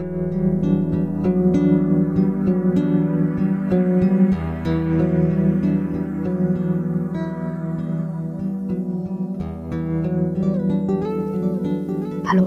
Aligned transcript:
Hallo 0.00 0.06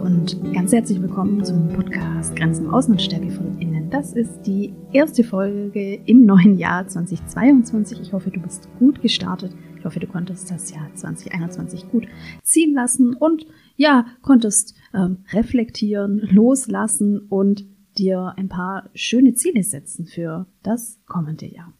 und 0.02 0.36
ganz 0.52 0.72
herzlich 0.72 1.00
willkommen 1.00 1.46
zum 1.46 1.70
Podcast 1.70 2.36
Grenzen 2.36 2.72
Außen 2.72 2.94
und 2.94 3.00
Stärke 3.00 3.30
von 3.30 3.60
Innen. 3.60 3.92
Das 3.92 4.14
ist 4.14 4.42
die 4.48 4.74
erste 4.92 5.24
Folge 5.24 6.00
im 6.06 6.26
neuen 6.26 6.58
Jahr 6.58 6.88
2022. 6.88 8.02
Ich 8.02 8.14
hoffe, 8.14 8.32
du 8.32 8.40
bist 8.40 8.68
gut 8.80 9.00
gestartet. 9.00 9.56
Ich 9.78 9.86
hoffe, 9.86 10.00
du 10.00 10.08
konntest 10.08 10.50
das 10.50 10.72
Jahr 10.72 10.90
2021 10.96 11.88
gut 11.92 12.08
ziehen 12.42 12.74
lassen 12.74 13.14
und 13.14 13.46
ja, 13.76 14.06
konntest 14.22 14.76
ähm, 14.94 15.20
reflektieren, 15.32 16.20
loslassen 16.32 17.20
und 17.30 17.66
dir 17.98 18.34
ein 18.38 18.50
paar 18.50 18.90
schöne 18.94 19.34
Ziele 19.34 19.64
setzen 19.64 20.06
für 20.06 20.48
das 20.64 21.00
kommende 21.06 21.46
Jahr. 21.46 21.74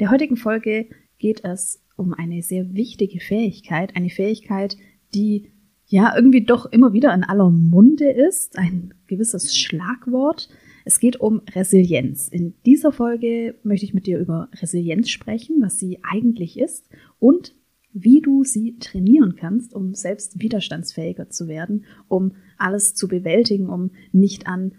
Der 0.00 0.10
heutigen 0.10 0.36
Folge 0.36 0.86
geht 1.18 1.44
es 1.44 1.82
um 1.96 2.14
eine 2.14 2.42
sehr 2.42 2.74
wichtige 2.74 3.20
Fähigkeit, 3.20 3.96
eine 3.96 4.10
Fähigkeit, 4.10 4.76
die 5.14 5.52
ja 5.86 6.14
irgendwie 6.16 6.44
doch 6.44 6.66
immer 6.66 6.92
wieder 6.92 7.14
in 7.14 7.22
aller 7.22 7.50
Munde 7.50 8.10
ist, 8.10 8.58
ein 8.58 8.94
gewisses 9.06 9.56
Schlagwort. 9.56 10.48
Es 10.84 10.98
geht 10.98 11.20
um 11.20 11.42
Resilienz. 11.54 12.28
In 12.28 12.54
dieser 12.64 12.92
Folge 12.92 13.54
möchte 13.62 13.86
ich 13.86 13.94
mit 13.94 14.06
dir 14.06 14.18
über 14.18 14.48
Resilienz 14.60 15.10
sprechen, 15.10 15.60
was 15.60 15.78
sie 15.78 16.00
eigentlich 16.02 16.58
ist 16.58 16.88
und 17.18 17.54
wie 17.92 18.20
du 18.20 18.44
sie 18.44 18.78
trainieren 18.78 19.36
kannst, 19.36 19.74
um 19.74 19.94
selbst 19.94 20.40
widerstandsfähiger 20.40 21.28
zu 21.28 21.48
werden, 21.48 21.84
um 22.08 22.32
alles 22.58 22.94
zu 22.94 23.08
bewältigen, 23.08 23.68
um 23.68 23.90
nicht 24.12 24.46
an 24.46 24.72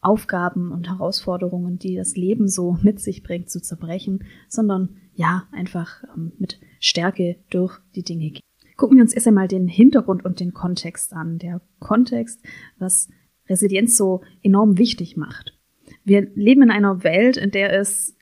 Aufgaben 0.00 0.70
und 0.72 0.88
Herausforderungen, 0.88 1.78
die 1.78 1.96
das 1.96 2.16
Leben 2.16 2.48
so 2.48 2.78
mit 2.82 3.00
sich 3.00 3.22
bringt, 3.22 3.50
zu 3.50 3.60
zerbrechen, 3.60 4.24
sondern 4.48 4.96
ja, 5.14 5.44
einfach 5.50 6.04
ähm, 6.14 6.32
mit 6.38 6.60
Stärke 6.78 7.36
durch 7.50 7.78
die 7.94 8.02
Dinge 8.02 8.30
gehen. 8.30 8.42
Gucken 8.76 8.98
wir 8.98 9.02
uns 9.02 9.14
erst 9.14 9.26
einmal 9.26 9.48
den 9.48 9.68
Hintergrund 9.68 10.24
und 10.24 10.38
den 10.38 10.52
Kontext 10.52 11.14
an. 11.14 11.38
Der 11.38 11.62
Kontext, 11.78 12.40
was 12.78 13.08
Resilienz 13.48 13.96
so 13.96 14.22
enorm 14.42 14.76
wichtig 14.76 15.16
macht. 15.16 15.58
Wir 16.04 16.28
leben 16.34 16.62
in 16.62 16.70
einer 16.70 17.02
Welt, 17.02 17.36
in 17.36 17.50
der 17.50 17.72
es 17.72 18.15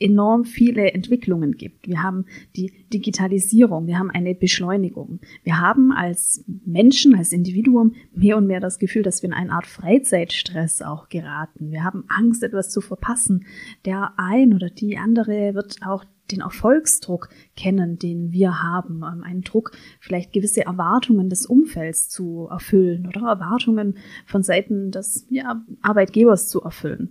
enorm 0.00 0.44
viele 0.44 0.92
Entwicklungen 0.92 1.52
gibt. 1.52 1.86
Wir 1.86 2.02
haben 2.02 2.24
die 2.56 2.72
Digitalisierung, 2.92 3.86
wir 3.86 3.98
haben 3.98 4.10
eine 4.10 4.34
Beschleunigung. 4.34 5.20
Wir 5.44 5.60
haben 5.60 5.92
als 5.92 6.44
Menschen, 6.64 7.14
als 7.14 7.32
Individuum 7.32 7.94
mehr 8.14 8.36
und 8.36 8.46
mehr 8.46 8.60
das 8.60 8.78
Gefühl, 8.78 9.02
dass 9.02 9.22
wir 9.22 9.28
in 9.28 9.34
eine 9.34 9.52
Art 9.52 9.66
Freizeitstress 9.66 10.82
auch 10.82 11.08
geraten. 11.08 11.70
Wir 11.70 11.84
haben 11.84 12.04
Angst, 12.08 12.42
etwas 12.42 12.70
zu 12.70 12.80
verpassen. 12.80 13.46
Der 13.84 14.14
ein 14.16 14.54
oder 14.54 14.70
die 14.70 14.96
andere 14.96 15.54
wird 15.54 15.76
auch 15.86 16.04
den 16.30 16.40
Erfolgsdruck 16.40 17.28
kennen, 17.56 17.98
den 17.98 18.32
wir 18.32 18.62
haben. 18.62 19.02
Ähm, 19.02 19.22
einen 19.22 19.42
Druck, 19.42 19.72
vielleicht 20.00 20.32
gewisse 20.32 20.64
Erwartungen 20.64 21.28
des 21.28 21.46
Umfelds 21.46 22.08
zu 22.08 22.48
erfüllen 22.50 23.06
oder 23.06 23.22
Erwartungen 23.22 23.98
von 24.26 24.42
Seiten 24.42 24.90
des 24.90 25.26
ja, 25.30 25.64
Arbeitgebers 25.82 26.48
zu 26.48 26.62
erfüllen. 26.62 27.10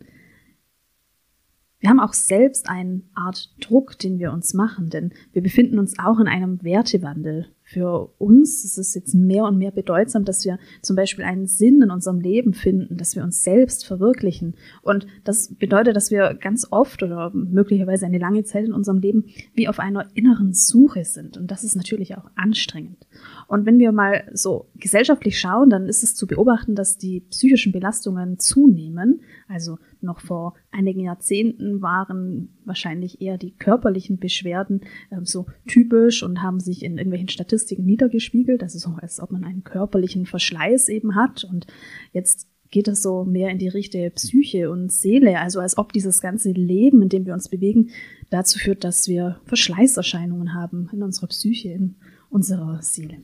Wir 1.80 1.90
haben 1.90 2.02
auch 2.02 2.14
selbst 2.14 2.70
eine 2.70 3.02
Art 3.16 3.54
Druck, 3.62 3.98
den 3.98 4.20
wir 4.20 4.34
uns 4.34 4.54
machen, 4.54 4.90
denn 4.90 5.14
wir 5.32 5.42
befinden 5.42 5.80
uns 5.80 5.98
auch 5.98 6.20
in 6.20 6.28
einem 6.28 6.62
Wertewandel. 6.62 7.48
Für 7.64 8.12
uns 8.18 8.66
ist 8.66 8.78
es 8.78 8.96
jetzt 8.96 9.14
mehr 9.14 9.46
und 9.46 9.58
mehr 9.58 9.72
bedeutsam, 9.72 10.26
dass 10.26 10.44
wir 10.44 10.58
zum 10.82 10.96
Beispiel 10.96 11.24
einen 11.24 11.46
Sinn 11.46 11.82
in 11.82 11.92
unserem 11.92 12.20
Leben 12.20 12.54
finden, 12.54 12.98
dass 12.98 13.16
wir 13.16 13.24
uns 13.24 13.44
selbst 13.44 13.86
verwirklichen. 13.86 14.56
Und 14.82 15.08
das 15.24 15.54
bedeutet, 15.56 15.96
dass 15.96 16.12
wir 16.12 16.34
ganz 16.34 16.68
oft 16.70 17.02
oder 17.02 17.32
möglicherweise 17.34 18.08
eine 18.08 18.18
lange 18.18 18.44
Zeit 18.44 18.66
in 18.66 18.74
unserem 18.74 18.98
Leben 18.98 19.26
wie 19.54 19.70
auf 19.70 19.80
einer 19.80 20.08
inneren 20.16 20.54
Suche 20.54 21.06
sind. 21.06 21.38
Und 21.38 21.52
das 21.52 21.64
ist 21.64 21.76
natürlich 21.76 22.18
auch 22.18 22.30
anstrengend. 22.36 23.06
Und 23.50 23.66
wenn 23.66 23.80
wir 23.80 23.92
mal 23.92 24.30
so 24.32 24.70
gesellschaftlich 24.76 25.40
schauen, 25.40 25.72
dann 25.72 25.88
ist 25.88 26.04
es 26.04 26.14
zu 26.14 26.28
beobachten, 26.28 26.76
dass 26.76 27.00
die 27.00 27.22
psychischen 27.32 27.72
Belastungen 27.72 28.38
zunehmen. 28.38 29.22
Also 29.48 29.80
noch 30.02 30.20
vor 30.20 30.54
einigen 30.70 31.00
Jahrzehnten 31.00 31.82
waren 31.82 32.56
wahrscheinlich 32.64 33.22
eher 33.22 33.40
die 33.40 33.56
körperlichen 33.56 34.20
Beschwerden 34.20 34.82
äh, 35.10 35.18
so 35.24 35.48
typisch 35.66 36.22
und 36.22 36.44
haben 36.44 36.60
sich 36.60 36.84
in 36.84 37.00
irgendwelchen 37.00 37.30
Statistiken 37.30 37.86
niedergespiegelt. 37.86 38.62
Das 38.62 38.76
ist 38.76 38.84
so, 38.84 38.96
als 39.02 39.20
ob 39.20 39.32
man 39.32 39.44
einen 39.44 39.64
körperlichen 39.64 40.28
Verschleiß 40.28 40.88
eben 40.90 41.16
hat. 41.16 41.44
Und 41.44 41.66
jetzt 42.14 42.48
geht 42.70 42.88
es 42.88 43.02
so 43.02 43.26
mehr 43.26 43.50
in 43.50 43.58
die 43.58 43.68
Richtung 43.68 44.12
Psyche 44.12 44.70
und 44.70 44.92
Seele, 44.92 45.40
also 45.40 45.60
als 45.60 45.76
ob 45.76 45.92
dieses 45.92 46.22
ganze 46.22 46.52
Leben, 46.52 47.02
in 47.02 47.10
dem 47.10 47.26
wir 47.26 47.34
uns 47.34 47.50
bewegen, 47.50 47.90
dazu 48.30 48.60
führt, 48.60 48.84
dass 48.84 49.08
wir 49.08 49.42
Verschleißerscheinungen 49.46 50.54
haben 50.54 50.88
in 50.94 51.02
unserer 51.02 51.30
Psyche, 51.30 51.70
in 51.70 51.96
unserer 52.30 52.84
Seele. 52.84 53.24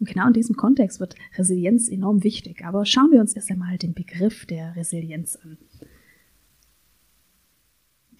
Und 0.00 0.08
genau 0.08 0.26
in 0.26 0.32
diesem 0.32 0.56
Kontext 0.56 1.00
wird 1.00 1.14
Resilienz 1.36 1.88
enorm 1.88 2.24
wichtig. 2.24 2.64
Aber 2.64 2.84
schauen 2.84 3.12
wir 3.12 3.20
uns 3.20 3.34
erst 3.34 3.50
einmal 3.50 3.78
den 3.78 3.94
Begriff 3.94 4.46
der 4.46 4.74
Resilienz 4.76 5.36
an. 5.36 5.58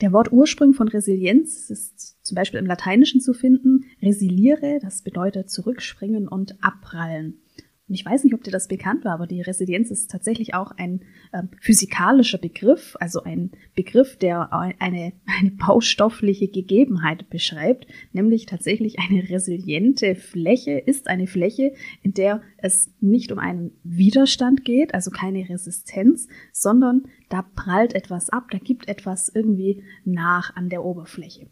Der 0.01 0.13
Wortursprung 0.13 0.75
von 0.75 0.89
Resilienz 0.89 1.71
ist 1.71 2.25
zum 2.25 2.35
Beispiel 2.35 2.59
im 2.59 2.67
Lateinischen 2.67 3.21
zu 3.21 3.33
finden. 3.33 3.85
Resiliere, 4.03 4.79
das 4.81 5.03
bedeutet 5.03 5.51
zurückspringen 5.51 6.29
und 6.29 6.63
abprallen. 6.63 7.39
Und 7.87 7.95
ich 7.95 8.05
weiß 8.05 8.25
nicht, 8.25 8.33
ob 8.33 8.43
dir 8.43 8.51
das 8.51 8.69
bekannt 8.69 9.05
war, 9.05 9.13
aber 9.13 9.27
die 9.27 9.43
Resilienz 9.43 9.91
ist 9.91 10.11
tatsächlich 10.11 10.55
auch 10.55 10.71
ein 10.71 11.03
äh, 11.33 11.43
physikalischer 11.61 12.39
Begriff, 12.39 12.97
also 12.99 13.23
ein 13.23 13.51
Begriff, 13.75 14.17
der 14.17 14.55
eine, 14.55 15.13
eine 15.27 15.51
baustoffliche 15.51 16.49
Gegebenheit 16.49 17.29
beschreibt, 17.29 17.87
nämlich 18.13 18.47
tatsächlich 18.47 18.99
eine 18.99 19.29
resiliente 19.29 20.15
Fläche 20.15 20.79
ist 20.79 21.09
eine 21.09 21.27
Fläche, 21.27 21.75
in 22.03 22.15
der 22.15 22.41
es 22.57 22.91
nicht 23.01 23.31
um 23.33 23.39
einen 23.39 23.73
Widerstand 23.83 24.65
geht, 24.65 24.95
also 24.95 25.11
keine 25.11 25.47
Resistenz, 25.47 26.27
sondern 26.53 27.03
da 27.29 27.43
prallt 27.43 27.95
etwas 27.95 28.31
ab, 28.31 28.45
da 28.51 28.59
gibt 28.59 28.89
etwas 28.89 29.31
irgendwie 29.35 29.83
nach 30.07 30.57
an 30.57 30.71
der 30.71 30.85
Oberfläche. 30.85 31.49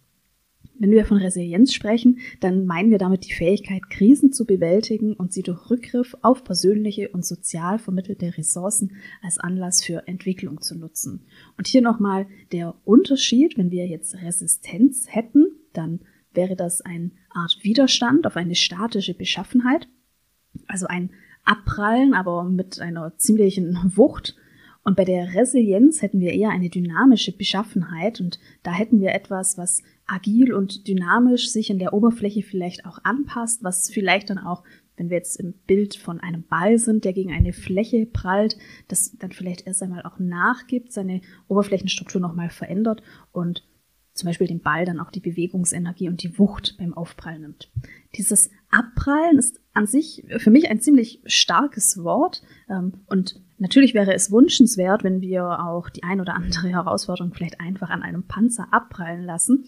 Wenn 0.82 0.91
wir 0.91 1.06
von 1.06 1.19
Resilienz 1.19 1.72
sprechen, 1.72 2.19
dann 2.41 2.66
meinen 2.66 2.91
wir 2.91 2.98
damit 2.98 3.25
die 3.25 3.32
Fähigkeit, 3.32 3.88
Krisen 3.88 4.32
zu 4.32 4.44
bewältigen 4.44 5.15
und 5.15 5.32
sie 5.32 5.44
durch 5.44 5.70
Rückgriff 5.70 6.16
auf 6.22 6.43
persönliche 6.43 7.09
und 7.10 7.25
sozial 7.25 7.78
vermittelte 7.78 8.37
Ressourcen 8.37 8.97
als 9.22 9.38
Anlass 9.38 9.84
für 9.84 10.09
Entwicklung 10.09 10.60
zu 10.60 10.76
nutzen. 10.76 11.25
Und 11.56 11.69
hier 11.69 11.82
nochmal 11.82 12.26
der 12.50 12.75
Unterschied, 12.84 13.56
wenn 13.56 13.71
wir 13.71 13.87
jetzt 13.87 14.16
Resistenz 14.16 15.06
hätten, 15.09 15.47
dann 15.72 16.00
wäre 16.34 16.56
das 16.56 16.81
eine 16.81 17.12
Art 17.31 17.59
Widerstand 17.62 18.26
auf 18.26 18.37
eine 18.37 18.56
statische 18.56 19.15
Beschaffenheit, 19.15 19.87
also 20.66 20.88
ein 20.88 21.10
Abprallen, 21.44 22.12
aber 22.12 22.42
mit 22.42 22.81
einer 22.81 23.16
ziemlichen 23.19 23.78
Wucht 23.94 24.34
und 24.84 24.97
bei 24.97 25.04
der 25.04 25.34
Resilienz 25.34 26.03
hätten 26.03 26.20
wir 26.20 26.32
eher 26.32 26.50
eine 26.50 26.69
dynamische 26.69 27.37
Beschaffenheit 27.37 28.20
und 28.20 28.41
da 28.62 28.72
hätten 28.72 29.00
wir 29.00 29.15
etwas, 29.15 29.56
was 29.56 29.82
agil 30.06 30.53
und 30.53 30.88
dynamisch 30.88 31.50
sich 31.50 31.70
in 31.70 31.78
der 31.78 31.93
Oberfläche 31.93 32.43
vielleicht 32.43 32.84
auch 32.84 32.98
anpasst, 33.04 33.62
was 33.62 33.91
vielleicht 33.91 34.31
dann 34.31 34.38
auch, 34.38 34.65
wenn 34.97 35.09
wir 35.09 35.16
jetzt 35.16 35.38
im 35.38 35.54
Bild 35.66 35.94
von 35.94 36.19
einem 36.19 36.42
Ball 36.42 36.78
sind, 36.78 37.04
der 37.04 37.12
gegen 37.12 37.32
eine 37.32 37.53
Fläche 37.53 38.06
prallt, 38.06 38.59
das 38.88 39.16
dann 39.19 39.31
vielleicht 39.31 39.66
erst 39.66 39.82
einmal 39.82 40.03
auch 40.03 40.19
nachgibt, 40.19 40.92
seine 40.92 41.21
Oberflächenstruktur 41.47 42.21
nochmal 42.21 42.50
verändert 42.50 43.03
und 43.31 43.65
zum 44.15 44.26
Beispiel 44.26 44.47
den 44.47 44.60
Ball 44.60 44.84
dann 44.84 45.00
auch 45.00 45.10
die 45.10 45.21
Bewegungsenergie 45.21 46.09
und 46.09 46.22
die 46.22 46.38
Wucht 46.38 46.76
beim 46.78 46.92
Aufprall 46.92 47.38
nimmt. 47.38 47.71
Dieses 48.16 48.50
Abprallen 48.71 49.38
ist 49.38 49.60
an 49.72 49.87
sich 49.87 50.25
für 50.37 50.50
mich 50.50 50.69
ein 50.69 50.81
ziemlich 50.81 51.22
starkes 51.25 52.03
Wort 52.03 52.42
ähm, 52.69 52.92
und 53.06 53.41
Natürlich 53.62 53.94
wäre 53.94 54.12
es 54.12 54.32
wünschenswert, 54.32 55.04
wenn 55.04 55.20
wir 55.20 55.64
auch 55.64 55.88
die 55.88 56.03
ein 56.03 56.20
oder 56.20 56.34
andere 56.34 56.66
Herausforderung 56.66 57.32
vielleicht 57.32 57.60
einfach 57.60 57.91
an 57.91 58.03
einem 58.03 58.24
Panzer 58.24 58.66
abprallen 58.72 59.24
lassen. 59.24 59.66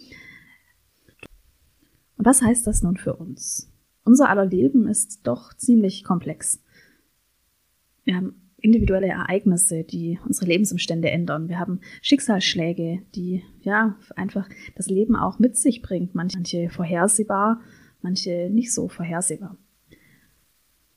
Und 2.16 2.26
was 2.26 2.42
heißt 2.42 2.66
das 2.66 2.82
nun 2.82 2.96
für 2.96 3.14
uns? 3.14 3.72
Unser 4.04 4.28
aller 4.30 4.46
Leben 4.46 4.88
ist 4.88 5.24
doch 5.28 5.54
ziemlich 5.54 6.02
komplex. 6.02 6.60
Wir 8.02 8.16
haben 8.16 8.50
individuelle 8.56 9.06
Ereignisse, 9.06 9.84
die 9.84 10.18
unsere 10.26 10.46
Lebensumstände 10.46 11.08
ändern. 11.08 11.48
Wir 11.48 11.60
haben 11.60 11.80
Schicksalsschläge, 12.02 13.02
die 13.14 13.44
ja 13.60 13.96
einfach 14.16 14.48
das 14.74 14.88
Leben 14.88 15.14
auch 15.14 15.38
mit 15.38 15.56
sich 15.56 15.82
bringt. 15.82 16.16
Manche 16.16 16.68
vorhersehbar, 16.68 17.60
manche 18.02 18.50
nicht 18.50 18.74
so 18.74 18.88
vorhersehbar. 18.88 19.56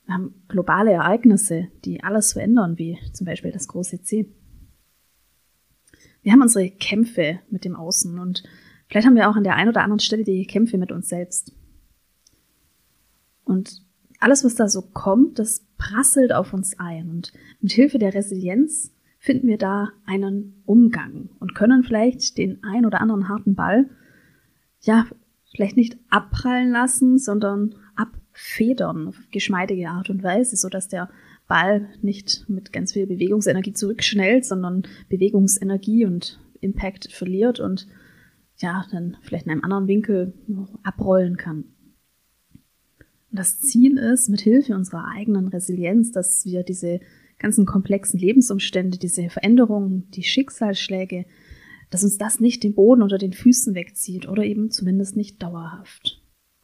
Wir 0.08 0.14
haben 0.14 0.42
globale 0.48 0.92
Ereignisse, 0.92 1.68
die 1.84 2.02
alles 2.02 2.32
verändern, 2.32 2.78
wie 2.78 2.98
zum 3.12 3.26
Beispiel 3.26 3.52
das 3.52 3.68
große 3.68 4.00
C. 4.00 4.26
Wir 6.22 6.32
haben 6.32 6.40
unsere 6.40 6.70
Kämpfe 6.70 7.40
mit 7.50 7.66
dem 7.66 7.76
Außen 7.76 8.18
und 8.18 8.42
vielleicht 8.88 9.06
haben 9.06 9.16
wir 9.16 9.28
auch 9.28 9.36
an 9.36 9.44
der 9.44 9.56
einen 9.56 9.68
oder 9.68 9.82
anderen 9.82 10.00
Stelle 10.00 10.24
die 10.24 10.46
Kämpfe 10.46 10.78
mit 10.78 10.92
uns 10.92 11.10
selbst. 11.10 11.52
Und 13.44 13.82
alles, 14.18 14.44
was 14.44 14.54
da 14.54 14.66
so 14.66 14.80
kommt, 14.80 15.38
das 15.38 15.66
prasselt 15.76 16.32
auf 16.32 16.54
uns 16.54 16.78
ein. 16.78 17.10
Und 17.10 17.34
mit 17.60 17.72
Hilfe 17.72 17.98
der 17.98 18.14
Resilienz 18.14 18.94
finden 19.18 19.46
wir 19.46 19.58
da 19.58 19.90
einen 20.06 20.62
Umgang 20.64 21.28
und 21.38 21.54
können 21.54 21.84
vielleicht 21.84 22.38
den 22.38 22.64
ein 22.64 22.86
oder 22.86 23.02
anderen 23.02 23.28
harten 23.28 23.54
Ball, 23.54 23.90
ja, 24.80 25.06
vielleicht 25.54 25.76
nicht 25.76 25.98
abprallen 26.08 26.70
lassen, 26.70 27.18
sondern 27.18 27.74
abfedern 28.38 29.08
auf 29.08 29.16
geschmeidige 29.32 29.88
Art 29.88 30.10
und 30.10 30.22
Weise, 30.22 30.56
so 30.56 30.68
dass 30.68 30.86
der 30.88 31.10
Ball 31.48 31.88
nicht 32.02 32.44
mit 32.48 32.72
ganz 32.72 32.92
viel 32.92 33.06
Bewegungsenergie 33.06 33.72
zurückschnellt, 33.72 34.44
sondern 34.44 34.82
Bewegungsenergie 35.08 36.06
und 36.06 36.38
Impact 36.60 37.12
verliert 37.12 37.58
und 37.58 37.88
ja, 38.58 38.84
dann 38.92 39.16
vielleicht 39.22 39.46
in 39.46 39.52
einem 39.52 39.64
anderen 39.64 39.88
Winkel 39.88 40.34
abrollen 40.82 41.36
kann. 41.36 41.64
Das 43.30 43.60
Ziel 43.60 43.98
ist, 43.98 44.28
mit 44.28 44.40
Hilfe 44.40 44.74
unserer 44.74 45.06
eigenen 45.14 45.48
Resilienz, 45.48 46.12
dass 46.12 46.44
wir 46.44 46.62
diese 46.62 47.00
ganzen 47.38 47.66
komplexen 47.66 48.18
Lebensumstände, 48.18 48.98
diese 48.98 49.30
Veränderungen, 49.30 50.10
die 50.10 50.24
Schicksalsschläge, 50.24 51.24
dass 51.90 52.04
uns 52.04 52.18
das 52.18 52.40
nicht 52.40 52.62
den 52.62 52.74
Boden 52.74 53.02
unter 53.02 53.18
den 53.18 53.32
Füßen 53.32 53.74
wegzieht 53.74 54.28
oder 54.28 54.44
eben 54.44 54.70
zumindest 54.70 55.16
nicht 55.16 55.42
dauerhaft. 55.42 56.17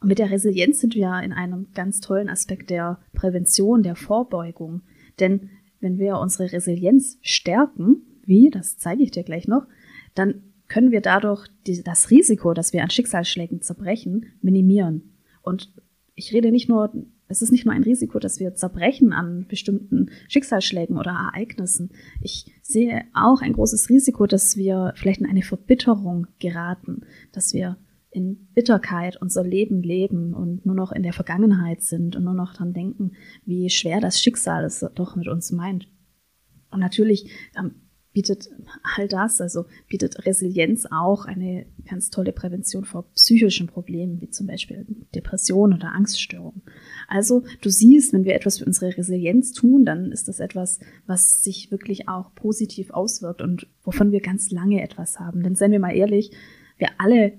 Mit 0.05 0.19
der 0.19 0.29
Resilienz 0.29 0.81
sind 0.81 0.93
wir 0.93 1.19
in 1.23 1.33
einem 1.33 1.65
ganz 1.73 1.99
tollen 1.99 2.29
Aspekt 2.29 2.69
der 2.69 2.99
Prävention, 3.13 3.81
der 3.81 3.95
Vorbeugung. 3.95 4.81
Denn 5.19 5.49
wenn 5.79 5.97
wir 5.97 6.19
unsere 6.19 6.51
Resilienz 6.51 7.17
stärken, 7.23 8.03
wie, 8.23 8.51
das 8.51 8.77
zeige 8.77 9.01
ich 9.01 9.09
dir 9.09 9.23
gleich 9.23 9.47
noch, 9.47 9.65
dann 10.13 10.43
können 10.67 10.91
wir 10.91 11.01
dadurch 11.01 11.47
die, 11.65 11.81
das 11.81 12.11
Risiko, 12.11 12.53
dass 12.53 12.71
wir 12.71 12.83
an 12.83 12.91
Schicksalsschlägen 12.91 13.63
zerbrechen, 13.63 14.27
minimieren. 14.43 15.15
Und 15.41 15.73
ich 16.13 16.31
rede 16.31 16.51
nicht 16.51 16.69
nur, 16.69 16.93
es 17.27 17.41
ist 17.41 17.51
nicht 17.51 17.65
nur 17.65 17.73
ein 17.73 17.83
Risiko, 17.83 18.19
dass 18.19 18.39
wir 18.39 18.53
zerbrechen 18.53 19.11
an 19.11 19.47
bestimmten 19.47 20.11
Schicksalsschlägen 20.27 20.97
oder 20.97 21.31
Ereignissen. 21.33 21.89
Ich 22.21 22.53
sehe 22.61 23.05
auch 23.15 23.41
ein 23.41 23.53
großes 23.53 23.89
Risiko, 23.89 24.27
dass 24.27 24.55
wir 24.55 24.93
vielleicht 24.95 25.21
in 25.21 25.27
eine 25.27 25.41
Verbitterung 25.41 26.27
geraten, 26.37 27.01
dass 27.31 27.55
wir 27.55 27.77
in 28.15 28.47
Bitterkeit 28.53 29.21
unser 29.21 29.43
Leben 29.43 29.83
leben 29.83 30.33
und 30.33 30.65
nur 30.65 30.75
noch 30.75 30.91
in 30.91 31.03
der 31.03 31.13
Vergangenheit 31.13 31.81
sind 31.81 32.15
und 32.15 32.23
nur 32.23 32.33
noch 32.33 32.53
dran 32.53 32.73
denken, 32.73 33.11
wie 33.45 33.69
schwer 33.69 33.99
das 33.99 34.21
Schicksal 34.21 34.63
es 34.63 34.85
doch 34.95 35.15
mit 35.15 35.27
uns 35.27 35.51
meint. 35.51 35.87
Und 36.71 36.79
natürlich 36.79 37.29
ähm, 37.59 37.75
bietet 38.13 38.49
all 38.95 39.09
das, 39.09 39.41
also 39.41 39.65
bietet 39.89 40.25
Resilienz 40.25 40.87
auch 40.89 41.25
eine 41.25 41.65
ganz 41.87 42.09
tolle 42.09 42.31
Prävention 42.31 42.85
vor 42.85 43.11
psychischen 43.11 43.67
Problemen, 43.67 44.21
wie 44.21 44.29
zum 44.29 44.47
Beispiel 44.47 44.85
Depression 45.13 45.73
oder 45.73 45.91
Angststörungen. 45.91 46.61
Also 47.09 47.43
du 47.59 47.69
siehst, 47.69 48.13
wenn 48.13 48.23
wir 48.23 48.35
etwas 48.35 48.59
für 48.59 48.65
unsere 48.65 48.97
Resilienz 48.97 49.51
tun, 49.51 49.83
dann 49.83 50.13
ist 50.13 50.29
das 50.29 50.39
etwas, 50.39 50.79
was 51.05 51.43
sich 51.43 51.69
wirklich 51.69 52.07
auch 52.07 52.33
positiv 52.33 52.91
auswirkt 52.91 53.41
und 53.41 53.67
wovon 53.83 54.13
wir 54.13 54.21
ganz 54.21 54.49
lange 54.51 54.81
etwas 54.81 55.19
haben. 55.19 55.43
Denn 55.43 55.55
seien 55.55 55.71
wir 55.71 55.79
mal 55.79 55.95
ehrlich, 55.95 56.31
wir 56.77 56.89
alle 56.97 57.33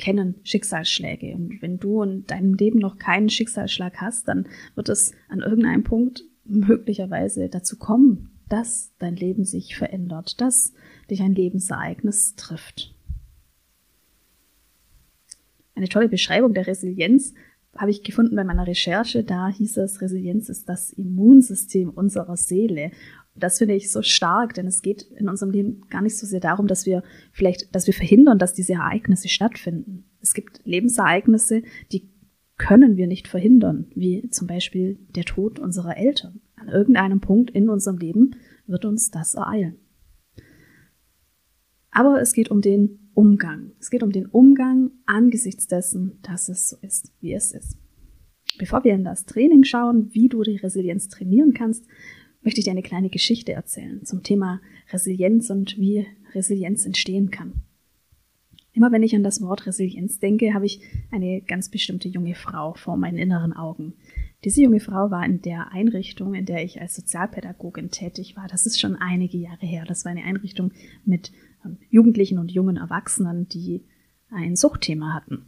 kennen 0.00 0.36
Schicksalsschläge. 0.42 1.34
Und 1.34 1.60
wenn 1.60 1.78
du 1.78 2.02
in 2.02 2.26
deinem 2.26 2.54
Leben 2.54 2.78
noch 2.78 2.98
keinen 2.98 3.28
Schicksalsschlag 3.28 4.00
hast, 4.00 4.26
dann 4.26 4.48
wird 4.74 4.88
es 4.88 5.12
an 5.28 5.40
irgendeinem 5.40 5.84
Punkt 5.84 6.24
möglicherweise 6.44 7.48
dazu 7.48 7.78
kommen, 7.78 8.30
dass 8.48 8.92
dein 8.98 9.14
Leben 9.14 9.44
sich 9.44 9.76
verändert, 9.76 10.40
dass 10.40 10.72
dich 11.10 11.20
ein 11.20 11.34
Lebensereignis 11.34 12.34
trifft. 12.34 12.94
Eine 15.74 15.88
tolle 15.88 16.08
Beschreibung 16.08 16.54
der 16.54 16.66
Resilienz 16.66 17.34
habe 17.76 17.90
ich 17.90 18.02
gefunden 18.02 18.34
bei 18.36 18.44
meiner 18.44 18.66
Recherche. 18.66 19.22
Da 19.22 19.48
hieß 19.48 19.76
es, 19.76 20.00
Resilienz 20.00 20.48
ist 20.48 20.68
das 20.68 20.92
Immunsystem 20.92 21.90
unserer 21.90 22.36
Seele. 22.36 22.90
Das 23.34 23.58
finde 23.58 23.74
ich 23.74 23.90
so 23.90 24.02
stark, 24.02 24.54
denn 24.54 24.66
es 24.66 24.82
geht 24.82 25.02
in 25.02 25.28
unserem 25.28 25.52
Leben 25.52 25.82
gar 25.88 26.02
nicht 26.02 26.18
so 26.18 26.26
sehr 26.26 26.40
darum, 26.40 26.66
dass 26.66 26.84
wir 26.84 27.02
vielleicht, 27.32 27.74
dass 27.74 27.86
wir 27.86 27.94
verhindern, 27.94 28.38
dass 28.38 28.54
diese 28.54 28.74
Ereignisse 28.74 29.28
stattfinden. 29.28 30.10
Es 30.20 30.34
gibt 30.34 30.60
Lebensereignisse, 30.64 31.62
die 31.92 32.10
können 32.58 32.96
wir 32.96 33.06
nicht 33.06 33.28
verhindern, 33.28 33.86
wie 33.94 34.28
zum 34.30 34.46
Beispiel 34.46 34.98
der 35.14 35.24
Tod 35.24 35.58
unserer 35.58 35.96
Eltern. 35.96 36.40
An 36.56 36.68
irgendeinem 36.68 37.20
Punkt 37.20 37.50
in 37.50 37.70
unserem 37.70 37.96
Leben 37.96 38.36
wird 38.66 38.84
uns 38.84 39.10
das 39.10 39.34
ereilen. 39.34 39.76
Aber 41.90 42.20
es 42.20 42.34
geht 42.34 42.50
um 42.50 42.60
den 42.60 43.10
Umgang. 43.14 43.72
Es 43.80 43.90
geht 43.90 44.02
um 44.02 44.12
den 44.12 44.26
Umgang 44.26 44.90
angesichts 45.06 45.66
dessen, 45.66 46.18
dass 46.22 46.48
es 46.48 46.68
so 46.68 46.76
ist, 46.82 47.12
wie 47.20 47.32
es 47.32 47.52
ist. 47.52 47.78
Bevor 48.58 48.84
wir 48.84 48.94
in 48.94 49.04
das 49.04 49.24
Training 49.24 49.64
schauen, 49.64 50.12
wie 50.12 50.28
du 50.28 50.42
die 50.42 50.56
Resilienz 50.56 51.08
trainieren 51.08 51.54
kannst, 51.54 51.86
möchte 52.42 52.60
ich 52.60 52.64
dir 52.64 52.70
eine 52.70 52.82
kleine 52.82 53.10
Geschichte 53.10 53.52
erzählen 53.52 54.04
zum 54.04 54.22
Thema 54.22 54.60
Resilienz 54.92 55.50
und 55.50 55.78
wie 55.78 56.06
Resilienz 56.34 56.86
entstehen 56.86 57.30
kann. 57.30 57.62
Immer 58.72 58.92
wenn 58.92 59.02
ich 59.02 59.14
an 59.16 59.24
das 59.24 59.42
Wort 59.42 59.66
Resilienz 59.66 60.20
denke, 60.20 60.54
habe 60.54 60.66
ich 60.66 60.80
eine 61.10 61.40
ganz 61.42 61.70
bestimmte 61.70 62.08
junge 62.08 62.34
Frau 62.34 62.74
vor 62.74 62.96
meinen 62.96 63.18
inneren 63.18 63.52
Augen. 63.52 63.94
Diese 64.44 64.62
junge 64.62 64.80
Frau 64.80 65.10
war 65.10 65.24
in 65.26 65.42
der 65.42 65.72
Einrichtung, 65.72 66.34
in 66.34 66.46
der 66.46 66.64
ich 66.64 66.80
als 66.80 66.94
Sozialpädagogin 66.94 67.90
tätig 67.90 68.36
war. 68.36 68.46
Das 68.48 68.66
ist 68.66 68.80
schon 68.80 68.96
einige 68.96 69.38
Jahre 69.38 69.66
her. 69.66 69.84
Das 69.86 70.04
war 70.04 70.12
eine 70.12 70.24
Einrichtung 70.24 70.72
mit 71.04 71.32
ähm, 71.64 71.78
Jugendlichen 71.90 72.38
und 72.38 72.52
jungen 72.52 72.76
Erwachsenen, 72.76 73.48
die 73.48 73.82
ein 74.30 74.56
Suchtthema 74.56 75.14
hatten. 75.14 75.46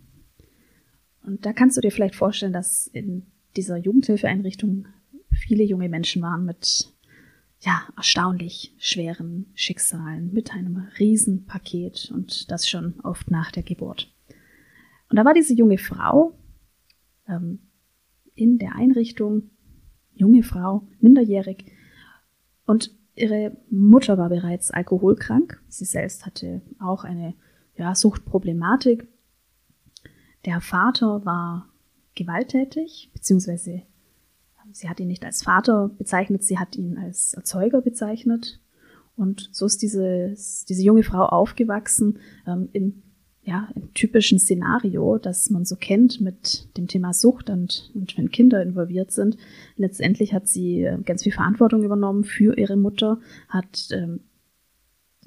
Und 1.24 1.46
da 1.46 1.52
kannst 1.52 1.76
du 1.76 1.80
dir 1.80 1.92
vielleicht 1.92 2.16
vorstellen, 2.16 2.52
dass 2.52 2.88
in 2.88 3.22
dieser 3.56 3.76
Jugendhilfeeinrichtung 3.76 4.88
viele 5.32 5.64
junge 5.64 5.88
Menschen 5.88 6.22
waren 6.22 6.44
mit 6.44 6.92
ja, 7.60 7.82
erstaunlich 7.96 8.74
schweren 8.78 9.46
Schicksalen, 9.54 10.32
mit 10.32 10.52
einem 10.52 10.88
Riesenpaket 10.98 12.10
und 12.12 12.50
das 12.50 12.68
schon 12.68 12.98
oft 13.00 13.30
nach 13.30 13.52
der 13.52 13.62
Geburt. 13.62 14.12
Und 15.08 15.16
da 15.16 15.24
war 15.24 15.34
diese 15.34 15.54
junge 15.54 15.78
Frau, 15.78 16.36
ähm, 17.28 17.60
in 18.34 18.58
der 18.58 18.74
Einrichtung, 18.74 19.50
junge 20.14 20.42
Frau, 20.42 20.88
minderjährig. 21.00 21.66
Und 22.66 22.90
ihre 23.14 23.56
Mutter 23.70 24.18
war 24.18 24.28
bereits 24.28 24.70
alkoholkrank. 24.70 25.62
Sie 25.68 25.84
selbst 25.84 26.26
hatte 26.26 26.62
auch 26.80 27.04
eine 27.04 27.34
ja, 27.76 27.94
Suchtproblematik. 27.94 29.06
Der 30.46 30.60
Vater 30.60 31.24
war 31.24 31.68
gewalttätig, 32.14 33.10
beziehungsweise 33.12 33.82
sie 34.72 34.88
hat 34.88 35.00
ihn 35.00 35.08
nicht 35.08 35.24
als 35.24 35.42
Vater 35.42 35.90
bezeichnet, 35.98 36.42
sie 36.44 36.58
hat 36.58 36.76
ihn 36.76 36.98
als 36.98 37.34
Erzeuger 37.34 37.80
bezeichnet. 37.80 38.60
Und 39.16 39.50
so 39.52 39.66
ist 39.66 39.82
diese, 39.82 40.34
diese 40.68 40.82
junge 40.82 41.02
Frau 41.02 41.26
aufgewachsen 41.26 42.18
ähm, 42.46 42.68
im 42.72 43.02
ja, 43.44 43.68
im 43.74 43.92
typischen 43.92 44.38
Szenario, 44.38 45.18
das 45.18 45.50
man 45.50 45.64
so 45.64 45.74
kennt 45.74 46.20
mit 46.20 46.68
dem 46.76 46.86
Thema 46.86 47.12
Sucht 47.12 47.50
und, 47.50 47.90
und 47.94 48.16
wenn 48.16 48.30
Kinder 48.30 48.62
involviert 48.62 49.10
sind. 49.10 49.36
Letztendlich 49.76 50.32
hat 50.32 50.46
sie 50.46 50.82
äh, 50.82 50.98
ganz 51.02 51.24
viel 51.24 51.32
Verantwortung 51.32 51.82
übernommen 51.82 52.22
für 52.22 52.56
ihre 52.56 52.76
Mutter, 52.76 53.18
hat 53.48 53.88
ähm, 53.90 54.20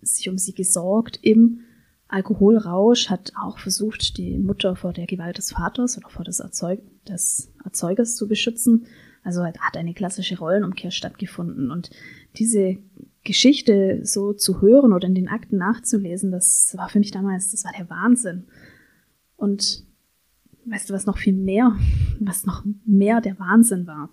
sich 0.01 0.29
um 0.29 0.37
sie 0.37 0.53
gesorgt 0.53 1.19
im 1.23 1.59
Alkoholrausch, 2.07 3.09
hat 3.09 3.33
auch 3.41 3.57
versucht, 3.57 4.17
die 4.17 4.37
Mutter 4.37 4.77
vor 4.77 4.93
der 4.93 5.07
Gewalt 5.07 5.37
des 5.37 5.51
Vaters 5.51 5.97
oder 5.97 6.09
vor 6.09 6.23
des, 6.23 6.39
Erzeug 6.39 6.79
des 7.05 7.51
Erzeugers 7.65 8.15
zu 8.15 8.29
beschützen. 8.29 8.85
Also 9.25 9.43
hat 9.43 9.75
eine 9.75 9.95
klassische 9.95 10.37
Rollenumkehr 10.37 10.91
stattgefunden. 10.91 11.71
Und 11.71 11.89
diese 12.37 12.77
Geschichte 13.23 14.01
so 14.03 14.33
zu 14.33 14.61
hören 14.61 14.93
oder 14.93 15.07
in 15.07 15.15
den 15.15 15.27
Akten 15.27 15.57
nachzulesen, 15.57 16.31
das 16.31 16.75
war 16.77 16.89
für 16.89 16.99
mich 16.99 17.09
damals, 17.09 17.49
das 17.49 17.65
war 17.65 17.71
der 17.75 17.89
Wahnsinn. 17.89 18.45
Und 19.35 19.83
weißt 20.65 20.89
du, 20.89 20.93
was 20.93 21.07
noch 21.07 21.17
viel 21.17 21.33
mehr, 21.33 21.75
was 22.19 22.45
noch 22.45 22.63
mehr 22.85 23.19
der 23.19 23.39
Wahnsinn 23.39 23.87
war? 23.87 24.11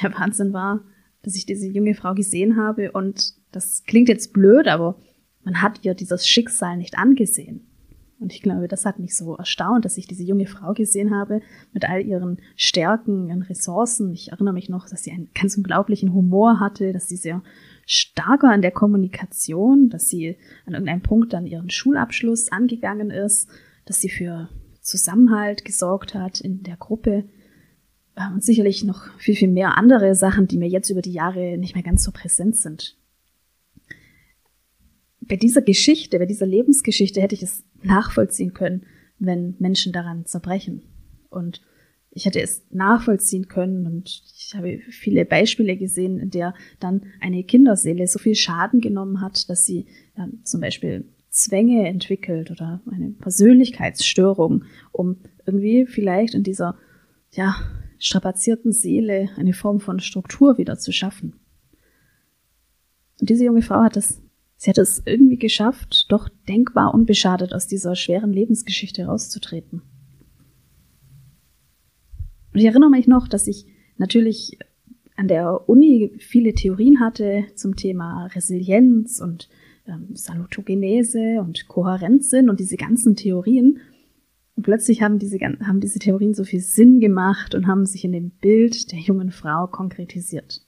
Der 0.00 0.14
Wahnsinn 0.14 0.52
war, 0.52 0.84
dass 1.22 1.34
ich 1.34 1.44
diese 1.44 1.66
junge 1.66 1.94
Frau 1.94 2.14
gesehen 2.14 2.56
habe 2.56 2.92
und 2.92 3.34
das 3.50 3.82
klingt 3.82 4.08
jetzt 4.08 4.32
blöd, 4.32 4.68
aber 4.68 5.00
man 5.42 5.60
hat 5.62 5.84
ihr 5.84 5.94
dieses 5.94 6.28
Schicksal 6.28 6.76
nicht 6.76 6.96
angesehen. 6.96 7.66
Und 8.20 8.34
ich 8.34 8.42
glaube, 8.42 8.68
das 8.68 8.84
hat 8.84 8.98
mich 8.98 9.16
so 9.16 9.34
erstaunt, 9.36 9.86
dass 9.86 9.96
ich 9.96 10.06
diese 10.06 10.22
junge 10.22 10.46
Frau 10.46 10.74
gesehen 10.74 11.14
habe 11.14 11.40
mit 11.72 11.88
all 11.88 12.02
ihren 12.02 12.38
Stärken, 12.54 13.28
ihren 13.28 13.40
Ressourcen. 13.40 14.12
Ich 14.12 14.30
erinnere 14.30 14.52
mich 14.52 14.68
noch, 14.68 14.86
dass 14.86 15.02
sie 15.02 15.10
einen 15.10 15.30
ganz 15.34 15.56
unglaublichen 15.56 16.12
Humor 16.12 16.60
hatte, 16.60 16.92
dass 16.92 17.08
sie 17.08 17.16
sehr 17.16 17.42
stark 17.86 18.42
war 18.42 18.52
an 18.52 18.60
der 18.60 18.72
Kommunikation, 18.72 19.88
dass 19.88 20.08
sie 20.08 20.36
an 20.66 20.74
irgendeinem 20.74 21.00
Punkt 21.00 21.32
dann 21.32 21.46
ihren 21.46 21.70
Schulabschluss 21.70 22.52
angegangen 22.52 23.10
ist, 23.10 23.48
dass 23.86 24.02
sie 24.02 24.10
für 24.10 24.50
Zusammenhalt 24.82 25.64
gesorgt 25.64 26.14
hat 26.14 26.42
in 26.42 26.62
der 26.62 26.76
Gruppe. 26.76 27.24
Äh, 28.16 28.32
und 28.34 28.44
sicherlich 28.44 28.84
noch 28.84 29.18
viel, 29.18 29.34
viel 29.34 29.48
mehr 29.48 29.78
andere 29.78 30.14
Sachen, 30.14 30.46
die 30.46 30.58
mir 30.58 30.68
jetzt 30.68 30.90
über 30.90 31.00
die 31.00 31.12
Jahre 31.12 31.56
nicht 31.56 31.74
mehr 31.74 31.84
ganz 31.84 32.04
so 32.04 32.12
präsent 32.12 32.54
sind 32.54 33.00
bei 35.30 35.36
dieser 35.36 35.62
Geschichte, 35.62 36.18
bei 36.18 36.26
dieser 36.26 36.44
Lebensgeschichte 36.44 37.22
hätte 37.22 37.36
ich 37.36 37.42
es 37.44 37.62
nachvollziehen 37.82 38.54
können, 38.54 38.86
wenn 39.18 39.54
Menschen 39.58 39.92
daran 39.92 40.26
zerbrechen. 40.26 40.82
Und 41.28 41.60
ich 42.10 42.26
hätte 42.26 42.40
es 42.40 42.64
nachvollziehen 42.70 43.46
können 43.46 43.86
und 43.86 44.22
ich 44.36 44.54
habe 44.56 44.80
viele 44.90 45.24
Beispiele 45.24 45.76
gesehen, 45.76 46.18
in 46.18 46.30
der 46.30 46.54
dann 46.80 47.02
eine 47.20 47.44
Kinderseele 47.44 48.06
so 48.08 48.18
viel 48.18 48.34
Schaden 48.34 48.80
genommen 48.80 49.20
hat, 49.20 49.48
dass 49.48 49.64
sie 49.64 49.86
äh, 50.16 50.26
zum 50.42 50.60
Beispiel 50.60 51.04
Zwänge 51.28 51.86
entwickelt 51.86 52.50
oder 52.50 52.80
eine 52.90 53.10
Persönlichkeitsstörung, 53.10 54.64
um 54.90 55.18
irgendwie 55.46 55.86
vielleicht 55.86 56.34
in 56.34 56.42
dieser 56.42 56.76
ja, 57.30 57.54
strapazierten 57.98 58.72
Seele 58.72 59.28
eine 59.36 59.52
Form 59.52 59.78
von 59.78 60.00
Struktur 60.00 60.58
wieder 60.58 60.78
zu 60.78 60.90
schaffen. 60.90 61.34
Und 63.20 63.30
diese 63.30 63.44
junge 63.44 63.62
Frau 63.62 63.82
hat 63.82 63.96
es, 63.96 64.20
sie 64.60 64.68
hat 64.68 64.76
es 64.76 65.02
irgendwie 65.06 65.38
geschafft, 65.38 66.04
doch 66.10 66.28
denkbar 66.46 66.92
unbeschadet 66.92 67.54
aus 67.54 67.66
dieser 67.66 67.96
schweren 67.96 68.30
Lebensgeschichte 68.30 69.06
rauszutreten. 69.06 69.80
Und 72.52 72.60
ich 72.60 72.66
erinnere 72.66 72.90
mich 72.90 73.06
noch, 73.06 73.26
dass 73.26 73.46
ich 73.46 73.64
natürlich 73.96 74.58
an 75.16 75.28
der 75.28 75.66
Uni 75.66 76.12
viele 76.18 76.52
Theorien 76.52 77.00
hatte 77.00 77.44
zum 77.54 77.74
Thema 77.74 78.26
Resilienz 78.26 79.22
und 79.22 79.48
ähm, 79.86 80.08
Salutogenese 80.14 81.40
und 81.40 81.66
Kohärenzsinn 81.66 82.50
und 82.50 82.60
diese 82.60 82.76
ganzen 82.76 83.16
Theorien. 83.16 83.78
Und 84.56 84.62
plötzlich 84.64 85.00
haben 85.00 85.18
diese, 85.18 85.38
haben 85.38 85.80
diese 85.80 86.00
Theorien 86.00 86.34
so 86.34 86.44
viel 86.44 86.60
Sinn 86.60 87.00
gemacht 87.00 87.54
und 87.54 87.66
haben 87.66 87.86
sich 87.86 88.04
in 88.04 88.12
dem 88.12 88.28
Bild 88.28 88.92
der 88.92 88.98
jungen 88.98 89.30
Frau 89.30 89.68
konkretisiert. 89.68 90.66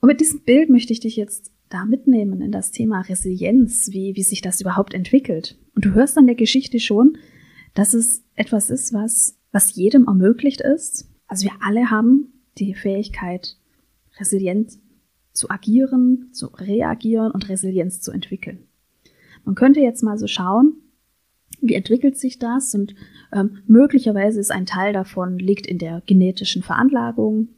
Und 0.00 0.06
mit 0.06 0.20
diesem 0.20 0.44
Bild 0.44 0.70
möchte 0.70 0.94
ich 0.94 1.00
dich 1.00 1.16
jetzt 1.16 1.50
da 1.74 1.84
mitnehmen 1.84 2.40
in 2.40 2.52
das 2.52 2.70
Thema 2.70 3.00
Resilienz, 3.00 3.88
wie, 3.90 4.14
wie 4.16 4.22
sich 4.22 4.40
das 4.40 4.60
überhaupt 4.60 4.94
entwickelt. 4.94 5.58
Und 5.74 5.84
du 5.84 5.92
hörst 5.92 6.16
an 6.16 6.26
der 6.26 6.36
Geschichte 6.36 6.80
schon, 6.80 7.18
dass 7.74 7.94
es 7.94 8.22
etwas 8.36 8.70
ist, 8.70 8.92
was 8.92 9.36
was 9.54 9.76
jedem 9.76 10.06
ermöglicht 10.08 10.60
ist. 10.60 11.08
Also 11.28 11.44
wir 11.44 11.52
alle 11.60 11.88
haben 11.88 12.32
die 12.58 12.74
Fähigkeit, 12.74 13.56
resilient 14.18 14.72
zu 15.32 15.48
agieren, 15.48 16.30
zu 16.32 16.48
reagieren 16.48 17.30
und 17.30 17.48
Resilienz 17.48 18.00
zu 18.00 18.10
entwickeln. 18.10 18.66
Man 19.44 19.54
könnte 19.54 19.80
jetzt 19.80 20.02
mal 20.02 20.18
so 20.18 20.26
schauen, 20.26 20.74
wie 21.60 21.74
entwickelt 21.74 22.18
sich 22.18 22.38
das 22.40 22.74
und 22.74 22.94
ähm, 23.32 23.62
möglicherweise 23.66 24.40
ist 24.40 24.50
ein 24.50 24.66
Teil 24.66 24.92
davon 24.92 25.38
liegt 25.38 25.66
in 25.66 25.78
der 25.78 26.02
genetischen 26.04 26.62
Veranlagung. 26.62 27.48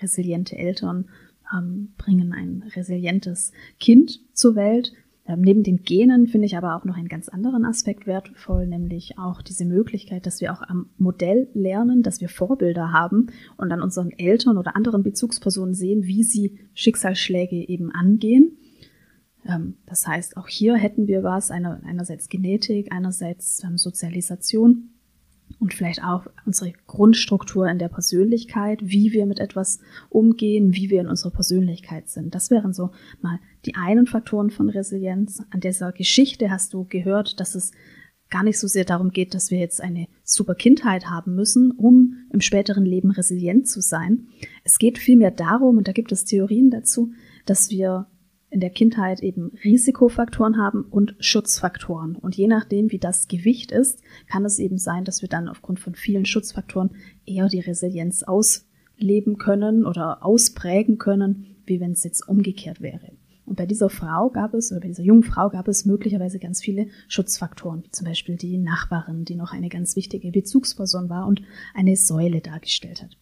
Resiliente 0.00 0.56
Eltern 0.56 1.10
ähm, 1.54 1.94
bringen 1.96 2.32
ein 2.32 2.64
resilientes 2.74 3.52
Kind 3.78 4.20
zur 4.32 4.56
Welt. 4.56 4.92
Ähm, 5.26 5.40
neben 5.40 5.62
den 5.62 5.82
Genen 5.82 6.26
finde 6.26 6.46
ich 6.46 6.56
aber 6.56 6.76
auch 6.76 6.84
noch 6.84 6.96
einen 6.96 7.08
ganz 7.08 7.28
anderen 7.28 7.64
Aspekt 7.64 8.06
wertvoll, 8.06 8.66
nämlich 8.66 9.18
auch 9.18 9.40
diese 9.40 9.64
Möglichkeit, 9.64 10.26
dass 10.26 10.40
wir 10.40 10.52
auch 10.52 10.62
am 10.62 10.90
Modell 10.98 11.48
lernen, 11.54 12.02
dass 12.02 12.20
wir 12.20 12.28
Vorbilder 12.28 12.92
haben 12.92 13.28
und 13.56 13.72
an 13.72 13.80
unseren 13.80 14.10
Eltern 14.10 14.58
oder 14.58 14.76
anderen 14.76 15.02
Bezugspersonen 15.02 15.74
sehen, 15.74 16.04
wie 16.04 16.24
sie 16.24 16.58
Schicksalsschläge 16.74 17.56
eben 17.56 17.90
angehen. 17.90 18.58
Ähm, 19.46 19.76
das 19.86 20.06
heißt, 20.06 20.36
auch 20.36 20.48
hier 20.48 20.76
hätten 20.76 21.06
wir 21.06 21.22
was, 21.22 21.50
einerseits 21.50 22.28
Genetik, 22.28 22.92
einerseits 22.92 23.62
ähm, 23.64 23.78
Sozialisation 23.78 24.90
und 25.64 25.72
vielleicht 25.72 26.04
auch 26.04 26.26
unsere 26.44 26.74
Grundstruktur 26.86 27.66
in 27.68 27.78
der 27.78 27.88
Persönlichkeit, 27.88 28.80
wie 28.82 29.14
wir 29.14 29.24
mit 29.24 29.40
etwas 29.40 29.80
umgehen, 30.10 30.74
wie 30.74 30.90
wir 30.90 31.00
in 31.00 31.08
unserer 31.08 31.30
Persönlichkeit 31.30 32.10
sind. 32.10 32.34
Das 32.34 32.50
wären 32.50 32.74
so 32.74 32.90
mal 33.22 33.40
die 33.64 33.74
einen 33.74 34.06
Faktoren 34.06 34.50
von 34.50 34.68
Resilienz. 34.68 35.42
An 35.48 35.60
dieser 35.60 35.92
Geschichte 35.92 36.50
hast 36.50 36.74
du 36.74 36.84
gehört, 36.84 37.40
dass 37.40 37.54
es 37.54 37.72
gar 38.28 38.42
nicht 38.42 38.58
so 38.58 38.66
sehr 38.66 38.84
darum 38.84 39.10
geht, 39.10 39.32
dass 39.32 39.50
wir 39.50 39.58
jetzt 39.58 39.80
eine 39.80 40.06
super 40.22 40.54
Kindheit 40.54 41.06
haben 41.06 41.34
müssen, 41.34 41.70
um 41.70 42.26
im 42.30 42.42
späteren 42.42 42.84
Leben 42.84 43.10
resilient 43.10 43.66
zu 43.66 43.80
sein. 43.80 44.26
Es 44.64 44.78
geht 44.78 44.98
vielmehr 44.98 45.30
darum, 45.30 45.78
und 45.78 45.88
da 45.88 45.92
gibt 45.92 46.12
es 46.12 46.26
Theorien 46.26 46.68
dazu, 46.68 47.12
dass 47.46 47.70
wir 47.70 48.06
in 48.54 48.60
der 48.60 48.70
Kindheit 48.70 49.20
eben 49.20 49.50
Risikofaktoren 49.64 50.58
haben 50.58 50.84
und 50.84 51.16
Schutzfaktoren. 51.18 52.14
Und 52.14 52.36
je 52.36 52.46
nachdem, 52.46 52.92
wie 52.92 53.00
das 53.00 53.26
Gewicht 53.26 53.72
ist, 53.72 54.00
kann 54.28 54.44
es 54.44 54.60
eben 54.60 54.78
sein, 54.78 55.04
dass 55.04 55.22
wir 55.22 55.28
dann 55.28 55.48
aufgrund 55.48 55.80
von 55.80 55.96
vielen 55.96 56.24
Schutzfaktoren 56.24 56.90
eher 57.26 57.48
die 57.48 57.58
Resilienz 57.58 58.22
ausleben 58.22 59.38
können 59.38 59.84
oder 59.84 60.24
ausprägen 60.24 60.98
können, 60.98 61.56
wie 61.66 61.80
wenn 61.80 61.90
es 61.90 62.04
jetzt 62.04 62.28
umgekehrt 62.28 62.80
wäre. 62.80 63.10
Und 63.44 63.56
bei 63.56 63.66
dieser 63.66 63.90
Frau 63.90 64.30
gab 64.30 64.54
es, 64.54 64.70
oder 64.70 64.82
bei 64.82 64.86
dieser 64.88 65.02
jungen 65.02 65.24
Frau 65.24 65.50
gab 65.50 65.66
es 65.66 65.84
möglicherweise 65.84 66.38
ganz 66.38 66.62
viele 66.62 66.86
Schutzfaktoren, 67.08 67.82
wie 67.82 67.90
zum 67.90 68.06
Beispiel 68.06 68.36
die 68.36 68.56
Nachbarin, 68.56 69.24
die 69.24 69.34
noch 69.34 69.52
eine 69.52 69.68
ganz 69.68 69.96
wichtige 69.96 70.30
Bezugsperson 70.30 71.08
war 71.08 71.26
und 71.26 71.42
eine 71.74 71.96
Säule 71.96 72.40
dargestellt 72.40 73.02
hat. 73.02 73.18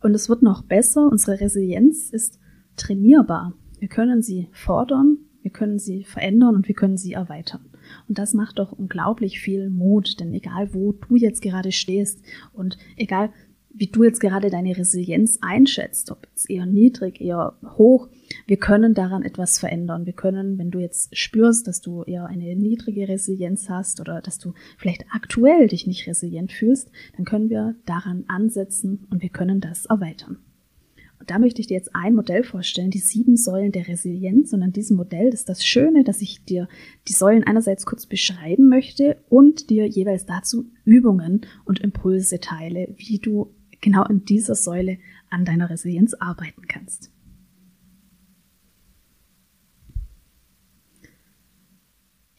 Und 0.00 0.14
es 0.14 0.30
wird 0.30 0.40
noch 0.40 0.62
besser, 0.62 1.06
unsere 1.12 1.40
Resilienz 1.40 2.08
ist 2.08 2.38
trainierbar. 2.76 3.52
Wir 3.78 3.88
können 3.88 4.22
sie 4.22 4.48
fordern, 4.52 5.18
wir 5.42 5.50
können 5.50 5.78
sie 5.78 6.04
verändern 6.04 6.56
und 6.56 6.68
wir 6.68 6.74
können 6.74 6.96
sie 6.96 7.12
erweitern. 7.12 7.64
Und 8.08 8.18
das 8.18 8.34
macht 8.34 8.58
doch 8.58 8.72
unglaublich 8.72 9.40
viel 9.40 9.70
Mut, 9.70 10.20
denn 10.20 10.34
egal 10.34 10.74
wo 10.74 10.92
du 10.92 11.16
jetzt 11.16 11.40
gerade 11.42 11.72
stehst 11.72 12.22
und 12.52 12.76
egal 12.96 13.30
wie 13.78 13.86
du 13.86 14.02
jetzt 14.02 14.20
gerade 14.20 14.50
deine 14.50 14.76
Resilienz 14.76 15.38
einschätzt, 15.40 16.10
ob 16.10 16.26
es 16.34 16.46
eher 16.46 16.66
niedrig, 16.66 17.20
eher 17.20 17.54
hoch, 17.76 18.08
wir 18.46 18.56
können 18.56 18.92
daran 18.92 19.22
etwas 19.22 19.58
verändern. 19.58 20.04
Wir 20.04 20.12
können, 20.12 20.58
wenn 20.58 20.70
du 20.70 20.80
jetzt 20.80 21.16
spürst, 21.16 21.68
dass 21.68 21.80
du 21.80 22.02
eher 22.02 22.26
eine 22.26 22.56
niedrige 22.56 23.08
Resilienz 23.08 23.70
hast 23.70 24.00
oder 24.00 24.20
dass 24.20 24.38
du 24.38 24.52
vielleicht 24.76 25.04
aktuell 25.12 25.68
dich 25.68 25.86
nicht 25.86 26.06
resilient 26.06 26.52
fühlst, 26.52 26.90
dann 27.16 27.24
können 27.24 27.50
wir 27.50 27.76
daran 27.86 28.24
ansetzen 28.26 29.06
und 29.10 29.22
wir 29.22 29.30
können 29.30 29.60
das 29.60 29.86
erweitern. 29.86 30.38
Da 31.28 31.38
möchte 31.38 31.60
ich 31.60 31.66
dir 31.66 31.76
jetzt 31.76 31.94
ein 31.94 32.14
Modell 32.14 32.42
vorstellen, 32.42 32.90
die 32.90 33.00
sieben 33.00 33.36
Säulen 33.36 33.70
der 33.70 33.86
Resilienz. 33.86 34.54
Und 34.54 34.62
an 34.62 34.72
diesem 34.72 34.96
Modell 34.96 35.28
ist 35.28 35.50
das 35.50 35.62
Schöne, 35.62 36.02
dass 36.02 36.22
ich 36.22 36.42
dir 36.46 36.68
die 37.06 37.12
Säulen 37.12 37.44
einerseits 37.44 37.84
kurz 37.84 38.06
beschreiben 38.06 38.70
möchte 38.70 39.22
und 39.28 39.68
dir 39.68 39.86
jeweils 39.86 40.24
dazu 40.24 40.70
Übungen 40.86 41.42
und 41.66 41.80
Impulse 41.80 42.40
teile, 42.40 42.94
wie 42.96 43.18
du 43.18 43.54
genau 43.82 44.06
in 44.06 44.24
dieser 44.24 44.54
Säule 44.54 44.96
an 45.28 45.44
deiner 45.44 45.68
Resilienz 45.68 46.14
arbeiten 46.14 46.62
kannst. 46.66 47.12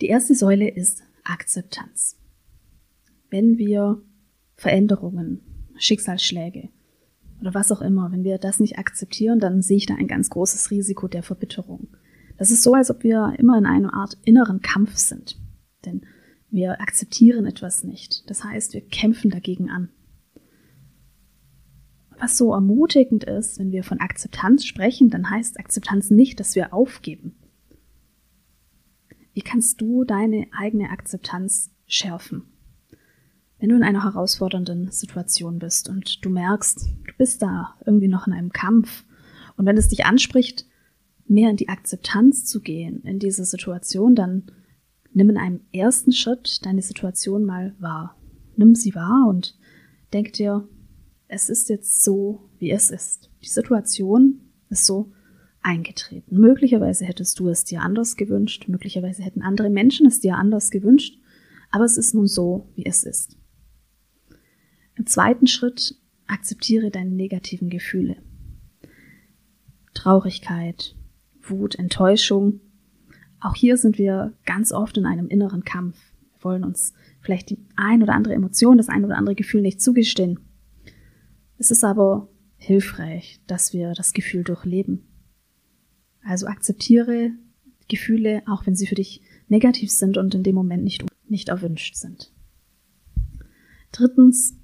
Die 0.02 0.08
erste 0.08 0.34
Säule 0.34 0.68
ist 0.68 1.04
Akzeptanz. 1.24 2.18
Wenn 3.30 3.60
wir 3.60 4.02
Veränderungen, 4.56 5.42
Schicksalsschläge, 5.78 6.70
oder 7.42 7.54
was 7.54 7.72
auch 7.72 7.82
immer, 7.82 8.12
wenn 8.12 8.24
wir 8.24 8.38
das 8.38 8.60
nicht 8.60 8.78
akzeptieren, 8.78 9.40
dann 9.40 9.62
sehe 9.62 9.78
ich 9.78 9.86
da 9.86 9.96
ein 9.96 10.08
ganz 10.08 10.30
großes 10.30 10.72
Risiko 10.72 11.08
der 11.08 11.24
Verbitterung. 11.24 11.88
Das 12.38 12.52
ist 12.52 12.64
so, 12.64 12.74
als 12.74 12.90
ob 12.90 13.04
wir 13.04 13.34
immer 13.38 13.58
in 13.58 13.66
einer 13.66 13.94
Art 13.94 14.18
inneren 14.24 14.62
Kampf 14.62 14.96
sind. 14.96 15.38
Denn 15.86 16.02
wir 16.50 16.82
akzeptieren 16.82 17.46
etwas 17.46 17.84
nicht. 17.84 18.30
Das 18.30 18.44
heißt, 18.44 18.74
wir 18.74 18.82
kämpfen 18.82 19.30
dagegen 19.30 19.70
an. 19.70 19.90
Was 22.18 22.38
so 22.38 22.54
ermutigend 22.54 23.24
ist, 23.24 23.60
wenn 23.60 23.72
wir 23.72 23.84
von 23.84 24.00
Akzeptanz 24.00 24.66
sprechen, 24.66 25.10
dann 25.10 25.30
heißt 25.30 25.60
Akzeptanz 25.60 26.10
nicht, 26.10 26.40
dass 26.40 26.56
wir 26.56 26.74
aufgeben. 26.74 27.36
Wie 29.34 29.42
kannst 29.42 29.80
du 29.80 30.04
deine 30.04 30.48
eigene 30.52 30.90
Akzeptanz 30.90 31.72
schärfen? 31.88 32.44
Wenn 33.60 33.70
du 33.70 33.76
in 33.76 33.84
einer 33.84 34.04
herausfordernden 34.04 34.92
Situation 34.92 35.60
bist 35.60 35.90
und 35.90 36.24
du 36.24 36.30
merkst, 36.30 36.88
du 37.08 37.14
bist 37.18 37.42
da 37.42 37.76
irgendwie 37.86 38.08
noch 38.08 38.28
in 38.28 38.34
einem 38.34 38.52
Kampf 38.52 39.04
und 39.58 39.66
wenn 39.66 39.78
es 39.78 39.90
dich 39.90 40.06
anspricht, 40.06 40.66
mehr 41.28 41.50
in 41.50 41.58
die 41.58 41.70
Akzeptanz 41.70 42.46
zu 42.46 42.62
gehen 42.62 43.04
in 43.04 43.20
dieser 43.20 43.46
Situation, 43.46 44.16
dann 44.16 44.52
nimm 45.14 45.30
in 45.30 45.38
einem 45.38 45.62
ersten 45.72 46.12
Schritt 46.12 46.66
deine 46.66 46.82
Situation 46.82 47.44
mal 47.44 47.76
wahr. 47.80 48.18
Nimm 48.56 48.76
sie 48.76 48.96
wahr 48.96 49.28
und 49.30 49.58
denk 50.14 50.34
dir, 50.34 50.68
es 51.28 51.50
ist 51.50 51.70
jetzt 51.70 52.04
so, 52.04 52.50
wie 52.58 52.72
es 52.72 52.90
ist. 52.90 53.30
Die 53.44 53.50
Situation 53.50 54.42
ist 54.70 54.86
so 54.86 55.12
eingetreten. 55.62 56.40
Möglicherweise 56.40 57.06
hättest 57.06 57.40
du 57.40 57.50
es 57.50 57.64
dir 57.64 57.82
anders 57.82 58.16
gewünscht, 58.16 58.68
möglicherweise 58.68 59.24
hätten 59.24 59.42
andere 59.42 59.70
Menschen 59.70 60.08
es 60.08 60.20
dir 60.20 60.36
anders 60.36 60.72
gewünscht, 60.72 61.20
aber 61.70 61.84
es 61.84 61.98
ist 61.98 62.14
nun 62.14 62.28
so, 62.28 62.70
wie 62.76 62.86
es 62.86 63.04
ist. 63.04 63.39
Im 65.00 65.06
zweiten 65.06 65.48
Schritt 65.48 65.96
akzeptiere 66.28 66.92
deine 66.92 67.12
negativen 67.12 67.70
Gefühle. 67.70 68.18
Traurigkeit, 69.94 70.94
Wut, 71.42 71.76
Enttäuschung. 71.76 72.60
Auch 73.40 73.56
hier 73.56 73.78
sind 73.78 73.98
wir 73.98 74.34
ganz 74.46 74.74
oft 74.74 74.98
in 74.98 75.06
einem 75.06 75.30
inneren 75.30 75.64
Kampf. 75.64 75.98
Wir 76.34 76.44
wollen 76.44 76.66
uns 76.66 76.94
vielleicht 77.22 77.50
die 77.50 77.66
ein 77.78 78.04
oder 78.04 78.14
andere 78.14 78.34
Emotion, 78.34 78.78
das 78.78 78.90
ein 78.90 79.06
oder 79.06 79.16
andere 79.16 79.36
Gefühl 79.36 79.62
nicht 79.62 79.82
zugestehen. 79.82 80.42
Es 81.58 81.72
ist 81.72 81.86
aber 81.86 82.28
hilfreich, 82.58 83.40
dass 83.48 83.72
wir 83.72 83.94
das 83.94 84.12
Gefühl 84.12 84.44
durchleben. 84.44 85.08
Also 86.26 86.46
akzeptiere 86.48 87.32
Gefühle, 87.88 88.44
auch 88.48 88.66
wenn 88.66 88.76
sie 88.76 88.86
für 88.86 88.96
dich 88.96 89.22
negativ 89.48 89.92
sind 89.92 90.18
und 90.18 90.36
in 90.36 90.44
dem 90.44 90.56
Moment 90.56 90.84
nicht, 90.84 91.06
nicht 91.30 91.48
erwünscht 91.48 91.96
sind. 91.96 92.34
Drittens, 93.94 94.60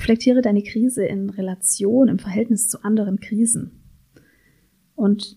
reflektiere 0.00 0.40
deine 0.40 0.62
Krise 0.62 1.04
in 1.04 1.28
Relation, 1.28 2.08
im 2.08 2.18
Verhältnis 2.18 2.68
zu 2.68 2.82
anderen 2.82 3.20
Krisen. 3.20 3.82
Und 4.94 5.36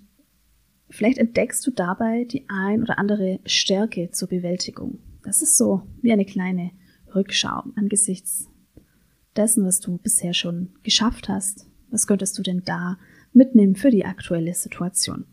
vielleicht 0.89 1.17
entdeckst 1.17 1.67
du 1.67 1.71
dabei 1.71 2.23
die 2.23 2.45
ein 2.47 2.81
oder 2.81 2.97
andere 2.97 3.41
Stärke 3.45 4.11
zur 4.11 4.29
Bewältigung. 4.29 4.99
Das 5.23 5.41
ist 5.41 5.57
so 5.57 5.81
wie 6.01 6.13
eine 6.13 6.23
kleine 6.23 6.71
Rückschau 7.13 7.63
angesichts 7.75 8.47
dessen, 9.35 9.65
was 9.65 9.81
du 9.81 9.97
bisher 9.97 10.33
schon 10.33 10.69
geschafft 10.81 11.27
hast. 11.27 11.67
Was 11.89 12.07
könntest 12.07 12.37
du 12.37 12.41
denn 12.41 12.61
da 12.63 12.97
mitnehmen 13.33 13.75
für 13.75 13.89
die 13.89 14.05
aktuelle 14.05 14.53
Situation? 14.53 15.25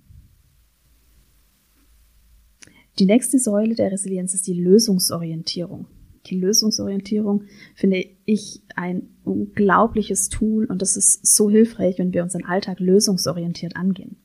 Die 2.98 3.06
nächste 3.06 3.38
Säule 3.38 3.76
der 3.76 3.92
Resilienz 3.92 4.34
ist 4.34 4.48
die 4.48 4.60
Lösungsorientierung. 4.60 5.86
Die 6.26 6.38
Lösungsorientierung 6.38 7.44
finde 7.74 8.04
ich 8.24 8.62
ein 8.76 9.08
unglaubliches 9.24 10.28
Tool 10.28 10.66
und 10.66 10.82
das 10.82 10.96
ist 10.96 11.26
so 11.26 11.48
hilfreich, 11.48 11.98
wenn 11.98 12.12
wir 12.12 12.22
unseren 12.22 12.44
Alltag 12.44 12.78
lösungsorientiert 12.80 13.76
angehen. 13.76 14.16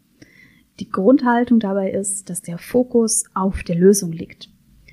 Die 0.80 0.90
Grundhaltung 0.90 1.60
dabei 1.60 1.92
ist, 1.92 2.30
dass 2.30 2.42
der 2.42 2.58
Fokus 2.58 3.24
auf 3.34 3.64
der 3.64 3.78
Lösung 3.78 4.12
liegt. 4.12 4.50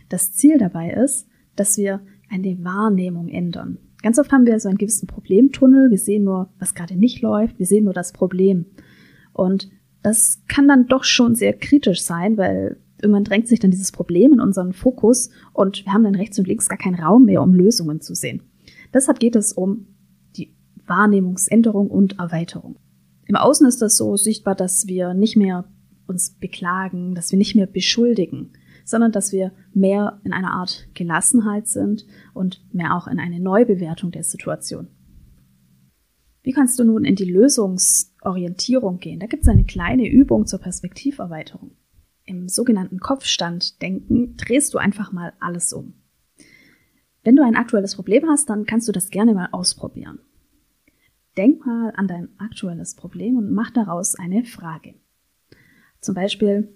Das 0.08 0.32
Ziel 0.32 0.58
dabei 0.58 0.90
ist, 0.90 1.26
dass 1.56 1.76
wir 1.76 2.00
eine 2.30 2.62
Wahrnehmung 2.62 3.28
ändern. 3.28 3.78
Ganz 4.02 4.18
oft 4.18 4.32
haben 4.32 4.46
wir 4.46 4.58
so 4.60 4.68
einen 4.68 4.78
gewissen 4.78 5.06
Problemtunnel. 5.06 5.90
Wir 5.90 5.98
sehen 5.98 6.24
nur, 6.24 6.50
was 6.58 6.74
gerade 6.74 6.96
nicht 6.96 7.20
läuft. 7.20 7.58
Wir 7.58 7.66
sehen 7.66 7.84
nur 7.84 7.92
das 7.92 8.12
Problem. 8.12 8.66
Und 9.32 9.70
das 10.02 10.42
kann 10.48 10.68
dann 10.68 10.86
doch 10.86 11.04
schon 11.04 11.34
sehr 11.34 11.52
kritisch 11.52 12.02
sein, 12.02 12.36
weil 12.36 12.78
irgendwann 13.02 13.24
drängt 13.24 13.48
sich 13.48 13.60
dann 13.60 13.70
dieses 13.70 13.92
Problem 13.92 14.32
in 14.32 14.40
unseren 14.40 14.72
Fokus 14.72 15.30
und 15.52 15.84
wir 15.84 15.92
haben 15.92 16.04
dann 16.04 16.14
rechts 16.14 16.38
und 16.38 16.48
links 16.48 16.68
gar 16.68 16.78
keinen 16.78 17.00
Raum 17.00 17.24
mehr, 17.24 17.42
um 17.42 17.54
Lösungen 17.54 18.00
zu 18.00 18.14
sehen. 18.14 18.42
Deshalb 18.94 19.18
geht 19.18 19.36
es 19.36 19.52
um 19.52 19.88
die 20.36 20.54
Wahrnehmungsänderung 20.86 21.90
und 21.90 22.18
Erweiterung. 22.18 22.76
Im 23.26 23.36
Außen 23.36 23.66
ist 23.66 23.82
das 23.82 23.96
so 23.96 24.16
sichtbar, 24.16 24.54
dass 24.54 24.86
wir 24.86 25.14
nicht 25.14 25.36
mehr 25.36 25.64
uns 26.06 26.30
beklagen, 26.38 27.14
dass 27.14 27.30
wir 27.30 27.38
nicht 27.38 27.54
mehr 27.54 27.66
beschuldigen, 27.66 28.52
sondern 28.84 29.12
dass 29.12 29.32
wir 29.32 29.52
mehr 29.72 30.20
in 30.24 30.32
einer 30.32 30.52
Art 30.52 30.88
Gelassenheit 30.94 31.68
sind 31.68 32.06
und 32.34 32.64
mehr 32.72 32.96
auch 32.96 33.06
in 33.06 33.18
eine 33.18 33.40
Neubewertung 33.40 34.10
der 34.10 34.24
Situation. 34.24 34.88
Wie 36.42 36.52
kannst 36.52 36.78
du 36.78 36.84
nun 36.84 37.04
in 37.04 37.14
die 37.14 37.30
Lösungsorientierung 37.30 38.98
gehen? 38.98 39.20
Da 39.20 39.26
gibt 39.26 39.44
es 39.44 39.48
eine 39.48 39.64
kleine 39.64 40.08
Übung 40.08 40.46
zur 40.46 40.58
Perspektiverweiterung. 40.58 41.70
Im 42.32 42.48
sogenannten 42.48 42.98
Kopfstanddenken 42.98 44.38
drehst 44.38 44.72
du 44.72 44.78
einfach 44.78 45.12
mal 45.12 45.34
alles 45.38 45.74
um. 45.74 45.92
Wenn 47.22 47.36
du 47.36 47.44
ein 47.44 47.56
aktuelles 47.56 47.94
Problem 47.94 48.26
hast, 48.26 48.48
dann 48.48 48.64
kannst 48.64 48.88
du 48.88 48.92
das 48.92 49.10
gerne 49.10 49.34
mal 49.34 49.50
ausprobieren. 49.52 50.18
Denk 51.36 51.66
mal 51.66 51.92
an 51.94 52.08
dein 52.08 52.30
aktuelles 52.38 52.94
Problem 52.94 53.36
und 53.36 53.52
mach 53.52 53.70
daraus 53.70 54.14
eine 54.14 54.44
Frage. 54.44 54.94
Zum 56.00 56.14
Beispiel, 56.14 56.74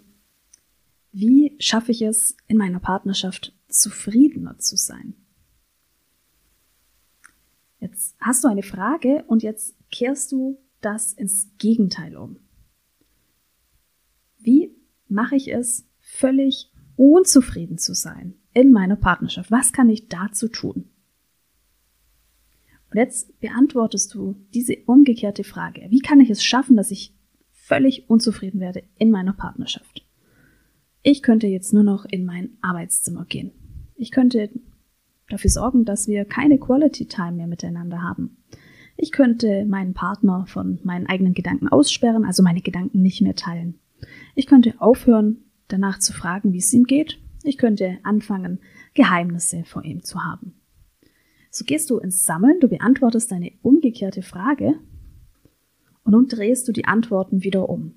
wie 1.12 1.56
schaffe 1.58 1.90
ich 1.90 2.02
es, 2.02 2.36
in 2.48 2.58
meiner 2.58 2.78
Partnerschaft 2.78 3.54
zufriedener 3.68 4.58
zu 4.58 4.76
sein? 4.76 5.14
Jetzt 7.80 8.14
hast 8.20 8.44
du 8.44 8.48
eine 8.48 8.62
Frage 8.62 9.25
und 9.26 9.42
jetzt 9.42 9.75
kehrst 9.90 10.32
du 10.32 10.58
das 10.82 11.14
ins 11.14 11.48
Gegenteil 11.56 12.14
um. 12.14 12.40
Mache 15.08 15.36
ich 15.36 15.52
es, 15.52 15.88
völlig 16.00 16.72
unzufrieden 16.96 17.78
zu 17.78 17.94
sein 17.94 18.34
in 18.52 18.72
meiner 18.72 18.96
Partnerschaft? 18.96 19.50
Was 19.50 19.72
kann 19.72 19.88
ich 19.88 20.08
dazu 20.08 20.48
tun? 20.48 20.90
Und 22.90 22.98
jetzt 22.98 23.38
beantwortest 23.40 24.14
du 24.14 24.36
diese 24.54 24.76
umgekehrte 24.86 25.44
Frage. 25.44 25.86
Wie 25.90 25.98
kann 25.98 26.20
ich 26.20 26.30
es 26.30 26.44
schaffen, 26.44 26.76
dass 26.76 26.90
ich 26.90 27.14
völlig 27.50 28.08
unzufrieden 28.08 28.60
werde 28.60 28.84
in 28.96 29.10
meiner 29.10 29.32
Partnerschaft? 29.32 30.06
Ich 31.02 31.23
könnte 31.23 31.47
jetzt 31.47 31.73
nur 31.73 31.82
noch 31.82 32.04
in 32.04 32.25
mein 32.25 32.56
Arbeitszimmer 32.62 33.25
gehen. 33.26 33.52
Ich 33.97 34.10
könnte 34.10 34.50
dafür 35.28 35.50
sorgen, 35.50 35.84
dass 35.84 36.08
wir 36.08 36.25
keine 36.25 36.58
Quality 36.58 37.06
Time 37.06 37.32
mehr 37.32 37.47
miteinander 37.47 38.02
haben. 38.02 38.38
Ich 38.97 39.12
könnte 39.12 39.66
meinen 39.66 39.95
Partner 39.95 40.47
von 40.47 40.80
meinen 40.82 41.06
eigenen 41.06 41.34
Gedanken 41.34 41.69
aussperren, 41.69 42.25
also 42.25 42.42
meine 42.42 42.62
Gedanken 42.62 43.02
nicht 43.02 43.21
mehr 43.21 43.34
teilen. 43.34 43.78
Ich 44.34 44.47
könnte 44.47 44.75
aufhören, 44.78 45.45
danach 45.69 45.99
zu 45.99 46.12
fragen, 46.12 46.52
wie 46.52 46.58
es 46.58 46.73
ihm 46.73 46.84
geht. 46.84 47.19
Ich 47.42 47.58
könnte 47.58 47.99
anfangen, 48.02 48.60
Geheimnisse 48.95 49.64
vor 49.64 49.84
ihm 49.84 50.02
zu 50.02 50.25
haben. 50.25 50.54
So 51.50 51.64
gehst 51.64 51.90
du 51.90 51.99
ins 51.99 52.26
Sammeln, 52.26 52.60
du 52.60 52.69
beantwortest 52.69 53.30
deine 53.30 53.52
umgekehrte 53.62 54.23
Frage 54.23 54.75
und 56.04 56.12
nun 56.12 56.28
drehst 56.28 56.69
du 56.69 56.73
die 56.73 56.84
Antworten 56.84 57.42
wieder 57.42 57.69
um. 57.69 57.95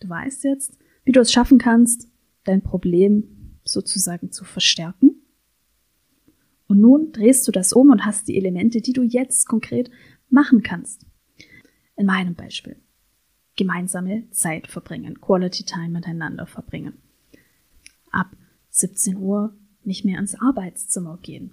Du 0.00 0.08
weißt 0.08 0.44
jetzt, 0.44 0.78
wie 1.04 1.12
du 1.12 1.20
es 1.20 1.32
schaffen 1.32 1.58
kannst, 1.58 2.08
dein 2.44 2.62
Problem 2.62 3.58
sozusagen 3.64 4.32
zu 4.32 4.44
verstärken. 4.44 5.22
Und 6.66 6.80
nun 6.80 7.12
drehst 7.12 7.48
du 7.48 7.52
das 7.52 7.72
um 7.72 7.90
und 7.90 8.04
hast 8.04 8.28
die 8.28 8.36
Elemente, 8.36 8.80
die 8.80 8.92
du 8.92 9.02
jetzt 9.02 9.46
konkret 9.46 9.90
machen 10.28 10.62
kannst. 10.62 11.06
In 11.96 12.06
meinem 12.06 12.34
Beispiel. 12.34 12.76
Gemeinsame 13.58 14.30
Zeit 14.30 14.68
verbringen, 14.68 15.20
Quality 15.20 15.64
Time 15.64 15.88
miteinander 15.88 16.46
verbringen. 16.46 16.94
Ab 18.12 18.36
17 18.70 19.16
Uhr 19.16 19.52
nicht 19.82 20.04
mehr 20.04 20.20
ins 20.20 20.40
Arbeitszimmer 20.40 21.18
gehen. 21.20 21.50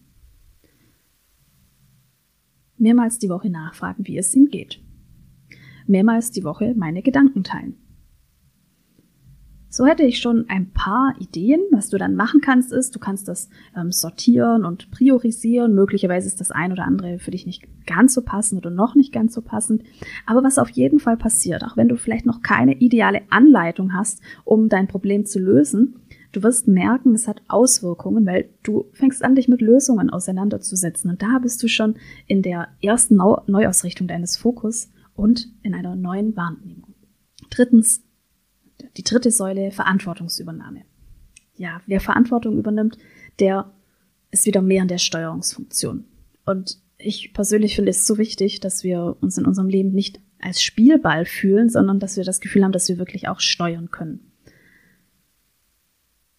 Mehrmals 2.77 3.17
die 3.17 3.29
Woche 3.29 3.49
nachfragen, 3.49 4.05
wie 4.05 4.17
es 4.17 4.35
ihm 4.35 4.49
geht. 4.49 4.79
Mehrmals 5.87 6.29
die 6.29 6.43
Woche 6.43 6.75
meine 6.77 7.01
Gedanken 7.01 7.43
teilen. 7.43 7.75
So 9.75 9.85
hätte 9.85 10.03
ich 10.03 10.19
schon 10.19 10.45
ein 10.47 10.71
paar 10.71 11.15
Ideen. 11.19 11.59
Was 11.69 11.89
du 11.89 11.97
dann 11.97 12.15
machen 12.15 12.39
kannst, 12.39 12.71
ist, 12.71 12.95
du 12.95 12.99
kannst 12.99 13.27
das 13.27 13.49
ähm, 13.75 13.91
sortieren 13.91 14.63
und 14.63 14.89
priorisieren. 14.89 15.75
Möglicherweise 15.75 16.27
ist 16.27 16.39
das 16.39 16.49
ein 16.49 16.71
oder 16.71 16.85
andere 16.85 17.19
für 17.19 17.31
dich 17.31 17.45
nicht 17.45 17.67
ganz 17.85 18.13
so 18.13 18.21
passend 18.21 18.65
oder 18.65 18.73
noch 18.73 18.95
nicht 18.95 19.11
ganz 19.11 19.33
so 19.33 19.41
passend. 19.41 19.83
Aber 20.25 20.45
was 20.45 20.59
auf 20.59 20.69
jeden 20.69 20.99
Fall 20.99 21.17
passiert, 21.17 21.61
auch 21.65 21.75
wenn 21.75 21.89
du 21.89 21.97
vielleicht 21.97 22.25
noch 22.25 22.41
keine 22.41 22.77
ideale 22.77 23.23
Anleitung 23.31 23.93
hast, 23.93 24.21
um 24.45 24.69
dein 24.69 24.87
Problem 24.87 25.25
zu 25.25 25.39
lösen, 25.39 25.99
du 26.31 26.41
wirst 26.41 26.69
merken, 26.69 27.13
es 27.13 27.27
hat 27.27 27.41
Auswirkungen, 27.49 28.25
weil 28.25 28.47
du 28.63 28.85
fängst 28.93 29.25
an, 29.25 29.35
dich 29.35 29.49
mit 29.49 29.59
Lösungen 29.59 30.09
auseinanderzusetzen. 30.09 31.11
Und 31.11 31.21
da 31.21 31.39
bist 31.39 31.61
du 31.61 31.67
schon 31.67 31.95
in 32.27 32.43
der 32.43 32.69
ersten 32.81 33.17
Neuausrichtung 33.17 34.07
deines 34.07 34.37
Fokus 34.37 34.89
und 35.15 35.49
in 35.63 35.75
einer 35.75 35.97
neuen 35.97 36.37
Wahrnehmung. 36.37 36.95
Drittens, 37.49 38.05
die 38.97 39.03
dritte 39.03 39.31
Säule, 39.31 39.71
Verantwortungsübernahme. 39.71 40.83
Ja, 41.55 41.81
wer 41.85 42.01
Verantwortung 42.01 42.57
übernimmt, 42.57 42.97
der 43.39 43.71
ist 44.31 44.45
wieder 44.45 44.61
mehr 44.61 44.81
in 44.81 44.87
der 44.87 44.97
Steuerungsfunktion. 44.97 46.05
Und 46.45 46.79
ich 46.97 47.33
persönlich 47.33 47.75
finde 47.75 47.91
es 47.91 48.05
so 48.05 48.17
wichtig, 48.17 48.59
dass 48.59 48.83
wir 48.83 49.17
uns 49.21 49.37
in 49.37 49.45
unserem 49.45 49.69
Leben 49.69 49.91
nicht 49.91 50.19
als 50.39 50.61
Spielball 50.61 51.25
fühlen, 51.25 51.69
sondern 51.69 51.99
dass 51.99 52.17
wir 52.17 52.23
das 52.23 52.41
Gefühl 52.41 52.63
haben, 52.63 52.71
dass 52.71 52.89
wir 52.89 52.97
wirklich 52.97 53.27
auch 53.27 53.39
steuern 53.39 53.89
können. 53.89 54.31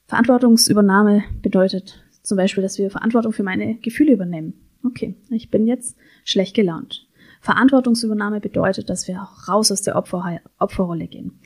Verantwortungsübernahme 0.06 1.24
bedeutet 1.42 2.04
zum 2.22 2.36
Beispiel, 2.36 2.62
dass 2.62 2.78
wir 2.78 2.90
Verantwortung 2.90 3.32
für 3.32 3.42
meine 3.42 3.76
Gefühle 3.78 4.12
übernehmen. 4.12 4.54
Okay, 4.84 5.16
ich 5.30 5.50
bin 5.50 5.66
jetzt 5.66 5.96
schlecht 6.24 6.54
gelaunt. 6.54 7.08
Verantwortungsübernahme 7.40 8.40
bedeutet, 8.40 8.88
dass 8.88 9.08
wir 9.08 9.22
auch 9.22 9.48
raus 9.48 9.72
aus 9.72 9.82
der 9.82 9.96
Opferrolle 9.96 11.08
gehen 11.08 11.40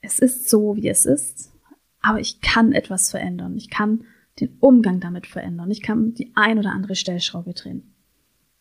es 0.00 0.18
ist 0.18 0.48
so, 0.48 0.76
wie 0.76 0.88
es 0.88 1.06
ist, 1.06 1.52
aber 2.00 2.20
ich 2.20 2.40
kann 2.40 2.72
etwas 2.72 3.10
verändern. 3.10 3.56
Ich 3.56 3.70
kann 3.70 4.04
den 4.40 4.56
Umgang 4.60 5.00
damit 5.00 5.26
verändern. 5.26 5.70
Ich 5.70 5.82
kann 5.82 6.14
die 6.14 6.32
ein 6.34 6.58
oder 6.58 6.72
andere 6.72 6.94
Stellschraube 6.94 7.52
drehen. 7.52 7.94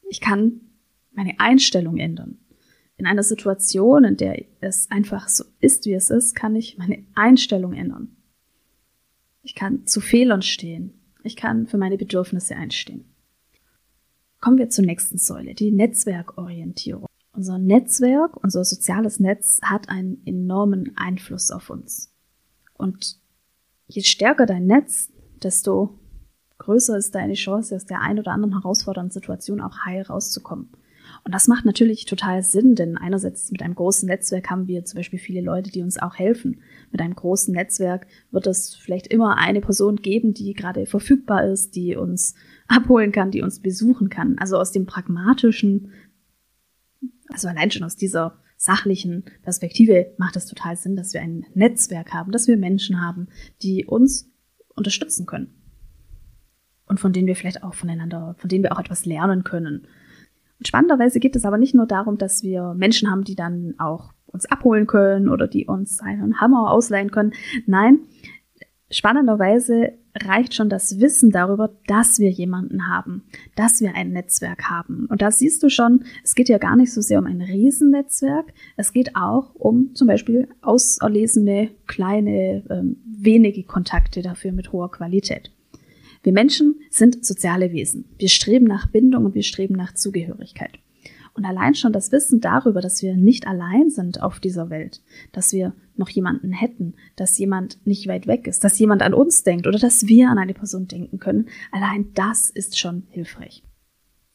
Ich 0.10 0.20
kann 0.20 0.62
meine 1.12 1.40
Einstellung 1.40 1.98
ändern. 1.98 2.40
In 2.98 3.06
einer 3.06 3.24
Situation, 3.24 4.04
in 4.04 4.18
der 4.18 4.44
es 4.60 4.92
einfach 4.92 5.30
so 5.30 5.46
ist, 5.62 5.86
wie 5.86 5.94
es 5.94 6.10
ist, 6.10 6.36
kann 6.36 6.56
ich 6.56 6.78
meine 6.78 7.06
Einstellung 7.16 7.74
ändern. 7.74 8.18
Ich 9.42 9.56
kann 9.56 9.88
zu 9.88 10.02
Fehlern 10.02 10.42
stehen. 10.42 10.94
Ich 11.24 11.38
kann 11.38 11.68
für 11.68 11.78
meine 11.78 11.98
Bedürfnisse 11.98 12.56
einstehen. 12.56 13.06
Kommen 14.42 14.58
wir 14.58 14.70
zur 14.70 14.86
nächsten 14.86 15.18
Säule, 15.18 15.54
die 15.54 15.72
Netzwerkorientierung. 15.72 17.09
Unser 17.40 17.58
Netzwerk, 17.58 18.36
unser 18.44 18.66
soziales 18.66 19.22
Netz 19.22 19.62
hat 19.64 19.88
einen 19.88 20.22
enormen 20.26 20.92
Einfluss 20.98 21.52
auf 21.52 21.70
uns. 21.70 22.12
Und 22.74 23.16
je 23.88 24.02
stärker 24.02 24.46
dein 24.46 24.66
Netz, 24.66 25.10
desto 25.42 25.98
größer 26.58 26.98
ist 26.98 27.16
deine 27.16 27.36
Chance, 27.36 27.78
aus 27.78 27.86
der 27.86 28.02
ein 28.02 28.20
oder 28.20 28.34
anderen 28.34 28.60
herausfordernden 28.60 29.14
Situation 29.14 29.62
auch 29.62 29.86
heil 29.86 30.02
rauszukommen. 30.02 30.68
Und 31.24 31.34
das 31.34 31.48
macht 31.48 31.64
natürlich 31.64 32.04
total 32.04 32.44
Sinn, 32.44 32.76
denn 32.76 32.98
einerseits 32.98 33.52
mit 33.52 33.62
einem 33.62 33.76
großen 33.76 34.08
Netzwerk 34.10 34.50
haben 34.50 34.68
wir 34.68 34.84
zum 34.84 34.98
Beispiel 34.98 35.18
viele 35.20 35.42
Leute, 35.42 35.72
die 35.72 35.82
uns 35.82 35.98
auch 35.98 36.16
helfen. 36.16 36.60
Mit 36.92 37.00
einem 37.00 37.16
großen 37.16 37.54
Netzwerk 37.54 38.06
wird 38.32 38.48
es 38.48 38.76
vielleicht 38.76 39.08
immer 39.08 39.38
eine 39.38 39.62
Person 39.62 39.96
geben, 39.96 40.34
die 40.34 40.54
gerade 40.54 40.86
verfügbar 40.86 41.46
ist, 41.46 41.78
die 41.78 41.96
uns 41.96 42.36
abholen 42.68 43.14
kann, 43.14 43.32
die 43.32 43.42
uns 43.42 43.62
besuchen 43.62 44.10
kann. 44.10 44.38
Also 44.40 44.58
aus 44.58 44.74
dem 44.74 44.86
pragmatischen, 44.86 45.94
also 47.32 47.48
allein 47.48 47.72
schon 47.72 47.84
aus 47.84 47.96
dieser 47.96 48.38
sachlichen 48.58 49.24
Perspektive 49.42 50.14
macht 50.18 50.36
es 50.36 50.46
total 50.46 50.76
Sinn, 50.76 50.96
dass 50.96 51.14
wir 51.14 51.22
ein 51.22 51.46
Netzwerk 51.54 52.14
haben, 52.14 52.32
dass 52.32 52.48
wir 52.48 52.58
Menschen 52.58 53.02
haben, 53.02 53.28
die 53.62 53.86
uns 53.86 54.30
unterstützen 54.76 55.26
können. 55.26 55.54
Und 56.86 57.00
von 57.00 57.14
denen 57.14 57.28
wir 57.28 57.36
vielleicht 57.36 57.64
auch 57.64 57.74
voneinander, 57.74 58.36
von 58.38 58.50
denen 58.50 58.64
wir 58.64 58.74
auch 58.74 58.80
etwas 58.80 59.06
lernen 59.06 59.44
können. 59.44 59.88
Und 60.58 60.68
spannenderweise 60.68 61.20
geht 61.20 61.36
es 61.36 61.46
aber 61.46 61.58
nicht 61.58 61.76
nur 61.76 61.86
darum, 61.86 62.18
dass 62.18 62.44
wir 62.44 62.74
Menschen 62.74 63.10
haben, 63.10 63.24
die 63.24 63.36
dann 63.36 63.76
auch 63.78 64.12
uns 64.26 64.46
abholen 64.46 64.88
können 64.88 65.30
oder 65.30 65.48
die 65.48 65.66
uns 65.66 66.02
einen 66.02 66.42
Hammer 66.42 66.72
ausleihen 66.72 67.12
können. 67.12 67.34
Nein, 67.66 68.00
spannenderweise 68.92 69.94
reicht 70.28 70.54
schon 70.54 70.70
das 70.70 71.00
Wissen 71.00 71.32
darüber, 71.32 71.76
dass 71.88 72.20
wir 72.20 72.30
jemanden 72.30 72.88
haben, 72.88 73.24
dass 73.56 73.82
wir 73.82 73.96
ein 73.96 74.12
Netzwerk 74.12 74.70
haben. 74.70 75.06
Und 75.10 75.22
da 75.22 75.32
siehst 75.32 75.64
du 75.64 75.70
schon, 75.70 76.04
es 76.24 76.36
geht 76.36 76.50
ja 76.50 76.58
gar 76.58 76.76
nicht 76.76 76.94
so 76.94 77.02
sehr 77.02 77.20
um 77.20 77.26
ein 77.26 77.42
Riesennetzwerk, 77.42 78.54
es 78.78 78.94
geht 78.94 79.16
auch 79.16 79.54
um 79.56 79.94
zum 79.96 80.08
Beispiel 80.08 80.48
auserlesene, 80.62 81.72
kleine, 81.88 82.64
ähm, 82.70 82.98
wenige 83.06 83.64
Kontakte 83.64 84.22
dafür 84.22 84.52
mit 84.52 84.72
hoher 84.72 84.92
Qualität. 84.92 85.52
Wir 86.24 86.34
Menschen 86.34 86.76
sind 86.90 87.26
soziale 87.26 87.72
Wesen. 87.72 88.06
Wir 88.18 88.30
streben 88.30 88.66
nach 88.66 88.88
Bindung 88.88 89.26
und 89.26 89.36
wir 89.36 89.44
streben 89.44 89.76
nach 89.76 89.94
Zugehörigkeit. 89.94 90.80
Und 91.34 91.46
allein 91.46 91.76
schon 91.76 91.94
das 91.94 92.12
Wissen 92.12 92.42
darüber, 92.42 92.82
dass 92.82 93.02
wir 93.02 93.16
nicht 93.16 93.48
allein 93.48 93.90
sind 93.90 94.22
auf 94.22 94.40
dieser 94.40 94.70
Welt, 94.70 95.02
dass 95.32 95.54
wir 95.54 95.74
noch 95.96 96.10
jemanden 96.10 96.52
hätten, 96.52 96.96
dass 97.16 97.38
jemand 97.38 97.86
nicht 97.86 98.08
weit 98.08 98.28
weg 98.28 98.48
ist, 98.48 98.64
dass 98.64 98.80
jemand 98.80 99.02
an 99.02 99.14
uns 99.14 99.44
denkt 99.44 99.68
oder 99.68 99.80
dass 99.80 100.08
wir 100.08 100.30
an 100.30 100.38
eine 100.38 100.54
Person 100.54 100.88
denken 100.88 101.20
können, 101.20 101.48
allein 101.72 102.14
das 102.14 102.50
ist 102.50 102.80
schon 102.80 103.04
hilfreich. 103.10 103.64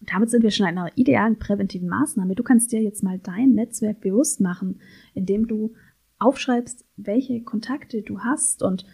Und 0.01 0.13
damit 0.13 0.31
sind 0.31 0.43
wir 0.43 0.51
schon 0.51 0.67
in 0.67 0.79
einer 0.79 0.97
idealen 0.97 1.39
präventiven 1.39 1.89
Maßnahme. 1.89 2.35
Du 2.35 2.43
kannst 2.43 2.73
dir 2.73 2.83
jetzt 2.83 3.03
mal 3.03 3.19
dein 3.19 3.53
Netzwerk 3.53 4.01
bewusst 4.01 4.41
machen, 4.41 4.81
indem 5.15 5.47
du 5.49 5.75
aufschreibst, 6.19 6.85
welche 6.97 7.43
Kontakte 7.43 8.03
du 8.03 8.21
hast 8.21 8.63
und 8.63 8.85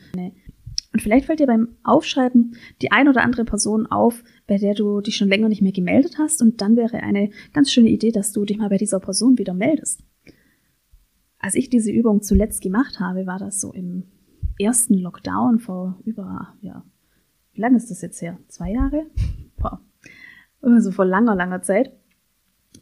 und 0.92 1.02
vielleicht 1.02 1.26
fällt 1.26 1.38
dir 1.38 1.46
beim 1.46 1.76
Aufschreiben 1.84 2.56
die 2.82 2.90
ein 2.90 3.08
oder 3.08 3.22
andere 3.22 3.44
Person 3.44 3.86
auf, 3.86 4.24
bei 4.50 4.58
der 4.58 4.74
du 4.74 5.00
dich 5.00 5.14
schon 5.14 5.28
länger 5.28 5.48
nicht 5.48 5.62
mehr 5.62 5.70
gemeldet 5.70 6.18
hast. 6.18 6.42
Und 6.42 6.60
dann 6.60 6.76
wäre 6.76 6.96
eine 7.04 7.30
ganz 7.52 7.70
schöne 7.70 7.88
Idee, 7.88 8.10
dass 8.10 8.32
du 8.32 8.44
dich 8.44 8.58
mal 8.58 8.68
bei 8.68 8.78
dieser 8.78 8.98
Person 8.98 9.38
wieder 9.38 9.54
meldest. 9.54 10.02
Als 11.38 11.54
ich 11.54 11.70
diese 11.70 11.92
Übung 11.92 12.20
zuletzt 12.20 12.60
gemacht 12.60 12.98
habe, 12.98 13.26
war 13.26 13.38
das 13.38 13.60
so 13.60 13.72
im 13.72 14.08
ersten 14.58 14.94
Lockdown 14.94 15.60
vor 15.60 16.00
über, 16.04 16.52
ja, 16.62 16.84
wie 17.52 17.60
lange 17.60 17.76
ist 17.76 17.92
das 17.92 18.02
jetzt 18.02 18.20
her? 18.22 18.40
Zwei 18.48 18.72
Jahre? 18.72 19.06
Boah. 19.56 19.80
Also 20.62 20.90
vor 20.90 21.04
langer, 21.04 21.36
langer 21.36 21.62
Zeit 21.62 21.92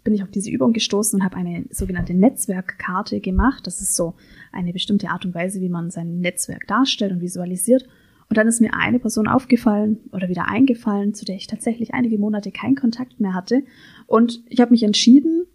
bin 0.04 0.14
ich 0.14 0.22
auf 0.22 0.30
diese 0.30 0.50
Übung 0.50 0.72
gestoßen 0.72 1.20
und 1.20 1.24
habe 1.24 1.36
eine 1.36 1.66
sogenannte 1.68 2.14
Netzwerkkarte 2.14 3.20
gemacht. 3.20 3.66
Das 3.66 3.82
ist 3.82 3.94
so 3.94 4.14
eine 4.52 4.72
bestimmte 4.72 5.10
Art 5.10 5.26
und 5.26 5.34
Weise, 5.34 5.60
wie 5.60 5.68
man 5.68 5.90
sein 5.90 6.20
Netzwerk 6.20 6.66
darstellt 6.66 7.12
und 7.12 7.20
visualisiert. 7.20 7.86
Und 8.28 8.36
dann 8.36 8.46
ist 8.46 8.60
mir 8.60 8.74
eine 8.74 8.98
Person 8.98 9.26
aufgefallen 9.26 10.00
oder 10.12 10.28
wieder 10.28 10.48
eingefallen, 10.48 11.14
zu 11.14 11.24
der 11.24 11.36
ich 11.36 11.46
tatsächlich 11.46 11.94
einige 11.94 12.18
Monate 12.18 12.50
keinen 12.52 12.76
Kontakt 12.76 13.20
mehr 13.20 13.34
hatte. 13.34 13.62
Und 14.06 14.42
ich 14.48 14.60
habe 14.60 14.72
mich 14.72 14.82
entschieden, 14.82 15.46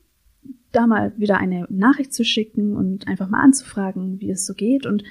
da 0.71 0.88
mal 0.88 1.13
wieder 1.17 1.38
eine 1.38 1.67
Nachricht 1.69 2.13
zu 2.13 2.25
schicken 2.25 2.75
und 2.75 3.07
einfach 3.07 3.29
mal 3.29 3.41
anzufragen, 3.41 4.19
wie 4.19 4.31
es 4.31 4.45
so 4.45 4.55
geht. 4.55 4.88
Und 4.88 5.03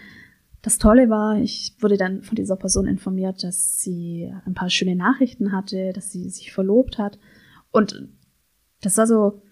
das 0.61 0.79
Tolle 0.79 1.09
war, 1.09 1.41
ich 1.41 1.77
wurde 1.81 1.97
dann 1.97 2.23
von 2.23 2.35
dieser 2.35 2.57
Person 2.57 2.87
informiert, 2.87 3.43
dass 3.45 3.81
sie 3.81 4.33
ein 4.45 4.55
paar 4.55 4.71
schöne 4.71 4.97
Nachrichten 4.97 5.53
hatte, 5.53 5.93
dass 5.93 6.11
sie 6.11 6.29
sich 6.31 6.53
verlobt 6.53 6.99
hat. 6.99 7.19
Und 7.71 8.09
das 8.81 8.99
war 8.99 9.07
so 9.07 9.43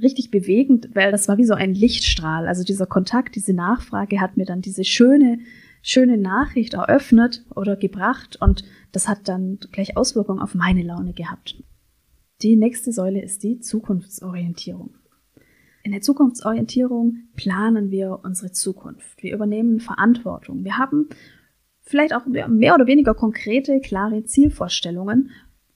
richtig 0.00 0.30
bewegend, 0.30 0.90
weil 0.94 1.10
das 1.10 1.28
war 1.28 1.36
wie 1.36 1.44
so 1.44 1.54
ein 1.54 1.74
Lichtstrahl. 1.74 2.46
Also 2.46 2.64
dieser 2.64 2.86
Kontakt, 2.86 3.34
diese 3.34 3.52
Nachfrage 3.52 4.20
hat 4.20 4.36
mir 4.36 4.46
dann 4.46 4.60
diese 4.60 4.84
schöne, 4.84 5.38
schöne 5.82 6.18
Nachricht 6.18 6.74
eröffnet 6.74 7.44
oder 7.54 7.76
gebracht 7.76 8.36
und 8.40 8.64
das 8.92 9.08
hat 9.08 9.28
dann 9.28 9.58
gleich 9.72 9.96
Auswirkungen 9.96 10.40
auf 10.40 10.54
meine 10.54 10.82
Laune 10.82 11.12
gehabt. 11.12 11.62
Die 12.42 12.56
nächste 12.56 12.92
Säule 12.92 13.22
ist 13.22 13.42
die 13.42 13.60
Zukunftsorientierung. 13.60 14.94
In 15.82 15.92
der 15.92 16.00
Zukunftsorientierung 16.02 17.24
planen 17.36 17.90
wir 17.90 18.20
unsere 18.22 18.52
Zukunft. 18.52 19.22
Wir 19.22 19.34
übernehmen 19.34 19.80
Verantwortung. 19.80 20.64
Wir 20.64 20.78
haben 20.78 21.08
vielleicht 21.80 22.14
auch 22.14 22.26
mehr 22.26 22.74
oder 22.74 22.86
weniger 22.86 23.14
konkrete, 23.14 23.80
klare 23.80 24.24
Zielvorstellungen. 24.24 25.30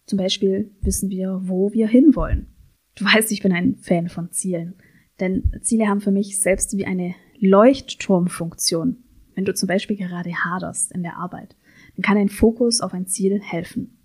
Zum 0.06 0.18
Beispiel 0.18 0.70
wissen 0.82 1.10
wir, 1.10 1.40
wo 1.44 1.72
wir 1.72 1.88
hinwollen. 1.88 2.48
Du 2.96 3.04
weißt, 3.04 3.32
ich 3.32 3.42
bin 3.42 3.52
ein 3.52 3.76
Fan 3.76 4.08
von 4.08 4.30
Zielen. 4.30 4.74
Denn 5.20 5.52
Ziele 5.62 5.86
haben 5.86 6.00
für 6.00 6.10
mich 6.10 6.40
selbst 6.40 6.76
wie 6.76 6.86
eine 6.86 7.14
Leuchtturmfunktion. 7.38 9.03
Wenn 9.34 9.44
du 9.44 9.54
zum 9.54 9.66
Beispiel 9.66 9.96
gerade 9.96 10.30
haderst 10.30 10.92
in 10.92 11.02
der 11.02 11.16
Arbeit, 11.16 11.56
dann 11.96 12.02
kann 12.02 12.16
ein 12.16 12.28
Fokus 12.28 12.80
auf 12.80 12.94
ein 12.94 13.06
Ziel 13.06 13.40
helfen. 13.40 13.98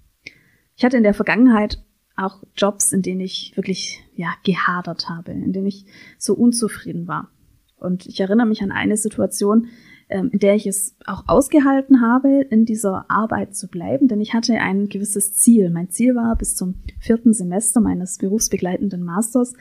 Ich 0.75 0.83
hatte 0.85 0.97
in 0.97 1.03
der 1.03 1.13
Vergangenheit 1.13 1.83
auch 2.15 2.43
Jobs, 2.55 2.93
in 2.93 3.01
denen 3.01 3.21
ich 3.21 3.53
wirklich, 3.55 4.03
ja, 4.15 4.33
gehadert 4.43 5.09
habe, 5.09 5.31
in 5.31 5.53
denen 5.53 5.67
ich 5.67 5.85
so 6.17 6.33
unzufrieden 6.33 7.07
war. 7.07 7.29
Und 7.77 8.05
ich 8.05 8.19
erinnere 8.19 8.47
mich 8.47 8.61
an 8.61 8.71
eine 8.71 8.97
Situation, 8.97 9.67
ähm, 10.09 10.29
in 10.33 10.39
der 10.39 10.55
ich 10.55 10.67
es 10.67 10.97
auch 11.05 11.23
ausgehalten 11.27 12.01
habe, 12.01 12.41
in 12.49 12.65
dieser 12.65 13.05
Arbeit 13.09 13.55
zu 13.55 13.67
bleiben, 13.67 14.07
denn 14.07 14.19
ich 14.19 14.33
hatte 14.33 14.53
ein 14.53 14.89
gewisses 14.89 15.33
Ziel. 15.33 15.69
Mein 15.69 15.89
Ziel 15.89 16.15
war, 16.15 16.35
bis 16.35 16.55
zum 16.55 16.75
vierten 16.99 17.33
Semester 17.33 17.79
meines 17.79 18.17
berufsbegleitenden 18.17 19.03
Masters 19.03 19.53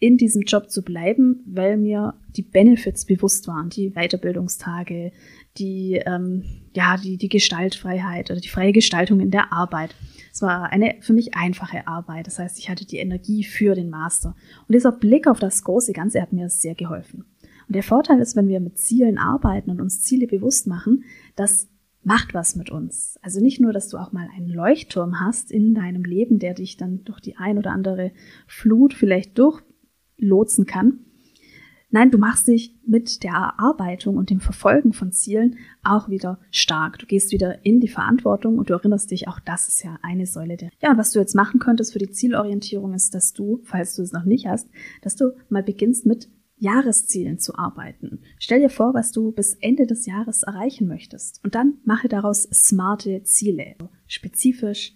in 0.00 0.16
diesem 0.16 0.42
Job 0.42 0.70
zu 0.70 0.82
bleiben, 0.82 1.42
weil 1.46 1.76
mir 1.76 2.14
die 2.28 2.42
Benefits 2.42 3.04
bewusst 3.04 3.48
waren, 3.48 3.68
die 3.68 3.90
Weiterbildungstage, 3.90 5.12
die 5.56 6.00
ähm, 6.06 6.44
ja 6.74 6.96
die 6.96 7.16
die 7.16 7.28
Gestaltfreiheit 7.28 8.30
oder 8.30 8.40
die 8.40 8.48
freie 8.48 8.72
Gestaltung 8.72 9.20
in 9.20 9.30
der 9.30 9.52
Arbeit. 9.52 9.94
Es 10.32 10.40
war 10.40 10.70
eine 10.70 10.96
für 11.00 11.14
mich 11.14 11.34
einfache 11.34 11.88
Arbeit. 11.88 12.28
Das 12.28 12.38
heißt, 12.38 12.58
ich 12.58 12.70
hatte 12.70 12.86
die 12.86 12.98
Energie 12.98 13.42
für 13.42 13.74
den 13.74 13.90
Master. 13.90 14.36
Und 14.68 14.74
dieser 14.74 14.92
Blick 14.92 15.26
auf 15.26 15.40
das 15.40 15.64
große 15.64 15.92
Ganze 15.92 16.22
hat 16.22 16.32
mir 16.32 16.48
sehr 16.48 16.76
geholfen. 16.76 17.24
Und 17.66 17.74
der 17.74 17.82
Vorteil 17.82 18.20
ist, 18.20 18.36
wenn 18.36 18.48
wir 18.48 18.60
mit 18.60 18.78
Zielen 18.78 19.18
arbeiten 19.18 19.70
und 19.70 19.80
uns 19.80 20.02
Ziele 20.02 20.26
bewusst 20.26 20.66
machen, 20.66 21.04
das 21.34 21.68
macht 22.02 22.32
was 22.32 22.56
mit 22.56 22.70
uns. 22.70 23.18
Also 23.20 23.40
nicht 23.40 23.60
nur, 23.60 23.72
dass 23.72 23.88
du 23.88 23.98
auch 23.98 24.12
mal 24.12 24.28
einen 24.34 24.48
Leuchtturm 24.48 25.20
hast 25.20 25.50
in 25.50 25.74
deinem 25.74 26.04
Leben, 26.04 26.38
der 26.38 26.54
dich 26.54 26.76
dann 26.76 27.04
durch 27.04 27.20
die 27.20 27.36
ein 27.36 27.58
oder 27.58 27.72
andere 27.72 28.12
Flut 28.46 28.94
vielleicht 28.94 29.36
durchlotsen 30.18 30.66
kann. 30.66 31.00
Nein, 31.90 32.10
du 32.10 32.18
machst 32.18 32.48
dich 32.48 32.78
mit 32.86 33.22
der 33.22 33.32
Erarbeitung 33.32 34.18
und 34.18 34.28
dem 34.28 34.40
Verfolgen 34.40 34.92
von 34.92 35.10
Zielen 35.10 35.56
auch 35.82 36.10
wieder 36.10 36.38
stark. 36.50 36.98
Du 36.98 37.06
gehst 37.06 37.32
wieder 37.32 37.64
in 37.64 37.80
die 37.80 37.88
Verantwortung 37.88 38.58
und 38.58 38.68
du 38.68 38.74
erinnerst 38.74 39.10
dich, 39.10 39.26
auch 39.26 39.40
das 39.40 39.68
ist 39.68 39.82
ja 39.82 39.98
eine 40.02 40.26
Säule 40.26 40.58
der. 40.58 40.70
Ja, 40.82 40.90
und 40.90 40.98
was 40.98 41.12
du 41.12 41.18
jetzt 41.18 41.34
machen 41.34 41.60
könntest 41.60 41.94
für 41.94 41.98
die 41.98 42.10
Zielorientierung 42.10 42.92
ist, 42.92 43.14
dass 43.14 43.32
du, 43.32 43.62
falls 43.64 43.96
du 43.96 44.02
es 44.02 44.12
noch 44.12 44.24
nicht 44.24 44.46
hast, 44.46 44.68
dass 45.00 45.16
du 45.16 45.32
mal 45.48 45.62
beginnst 45.62 46.04
mit 46.04 46.28
Jahreszielen 46.58 47.38
zu 47.38 47.54
arbeiten. 47.54 48.20
Stell 48.38 48.60
dir 48.60 48.68
vor, 48.68 48.92
was 48.92 49.10
du 49.10 49.32
bis 49.32 49.54
Ende 49.54 49.86
des 49.86 50.04
Jahres 50.04 50.42
erreichen 50.42 50.88
möchtest 50.88 51.42
und 51.42 51.54
dann 51.54 51.78
mache 51.84 52.08
daraus 52.08 52.42
smarte 52.42 53.22
Ziele. 53.22 53.76
Spezifisch, 54.06 54.94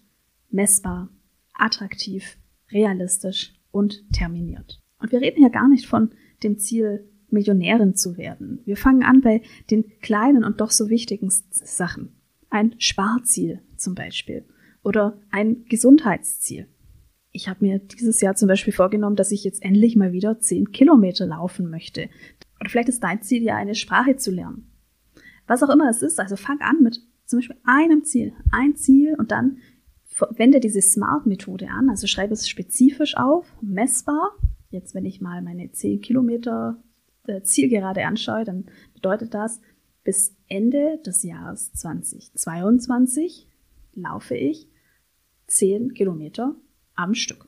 messbar, 0.51 1.09
attraktiv, 1.55 2.37
realistisch 2.71 3.55
und 3.71 4.05
terminiert. 4.13 4.82
Und 5.03 5.13
wir 5.13 5.21
reden 5.21 5.39
hier 5.39 5.51
gar 5.51 5.69
nicht 5.69 5.87
von 5.87 6.11
dem 6.43 6.59
Ziel, 6.59 7.09
Millionärin 7.31 7.95
zu 7.95 8.19
werden. 8.19 8.61
Wir 8.67 8.77
fangen 8.77 9.03
an 9.03 9.23
bei 9.23 9.41
den 9.71 9.85
kleinen 10.01 10.45
und 10.45 10.61
doch 10.61 10.71
so 10.71 10.91
wichtigen 10.91 11.31
Sachen. 11.51 12.13
Ein 12.51 12.75
Sparziel 12.79 13.61
zum 13.77 13.95
Beispiel 13.95 14.45
oder 14.83 15.19
ein 15.31 15.65
Gesundheitsziel 15.65 16.67
ich 17.33 17.49
habe 17.49 17.65
mir 17.65 17.79
dieses 17.79 18.21
Jahr 18.21 18.35
zum 18.35 18.49
Beispiel 18.49 18.73
vorgenommen, 18.73 19.17
dass 19.17 19.33
ich 19.33 19.43
jetzt 19.43 19.63
endlich 19.63 19.97
mal 19.97 20.13
wieder 20.13 20.39
zehn 20.39 20.71
Kilometer 20.71 21.27
laufen 21.27 21.71
möchte. 21.71 22.09
Oder 22.61 22.71
vielleicht 22.71 22.91
ist 22.91 23.03
dein 23.03 23.23
Ziel 23.23 23.43
ja 23.43 23.57
eine 23.57 23.75
Sprache 23.75 24.17
zu 24.17 24.31
lernen. 24.31 24.71
Was 25.47 25.63
auch 25.63 25.71
immer 25.71 25.89
es 25.89 26.03
ist, 26.03 26.21
also 26.21 26.37
fang 26.37 26.61
an 26.61 26.83
mit 26.83 27.01
zum 27.25 27.39
Beispiel 27.39 27.57
einem 27.65 28.05
Ziel. 28.05 28.35
Ein 28.53 28.77
Ziel 28.77 29.15
und 29.19 29.33
dann 29.33 29.59
wende 30.37 30.61
diese 30.61 30.83
SMART-Methode 30.83 31.69
an. 31.69 31.89
Also 31.89 32.07
schreibe 32.07 32.35
es 32.35 32.49
spezifisch 32.49 33.17
auf, 33.17 33.47
messbar. 33.63 34.37
Jetzt, 34.73 34.95
wenn 34.95 35.05
ich 35.05 35.21
mal 35.21 35.43
meine 35.43 35.71
zehn 35.71 36.01
Kilometer 36.01 36.83
äh, 37.27 37.43
Zielgerade 37.43 38.07
anschaue, 38.07 38.45
dann 38.45 38.65
bedeutet 38.95 39.35
das, 39.35 39.61
bis 40.03 40.35
Ende 40.49 40.99
des 41.05 41.23
Jahres 41.23 41.73
2022 41.75 43.47
laufe 43.93 44.35
ich 44.35 44.69
zehn 45.47 45.93
Kilometer 45.93 46.57
am 46.95 47.15
Stück. 47.15 47.47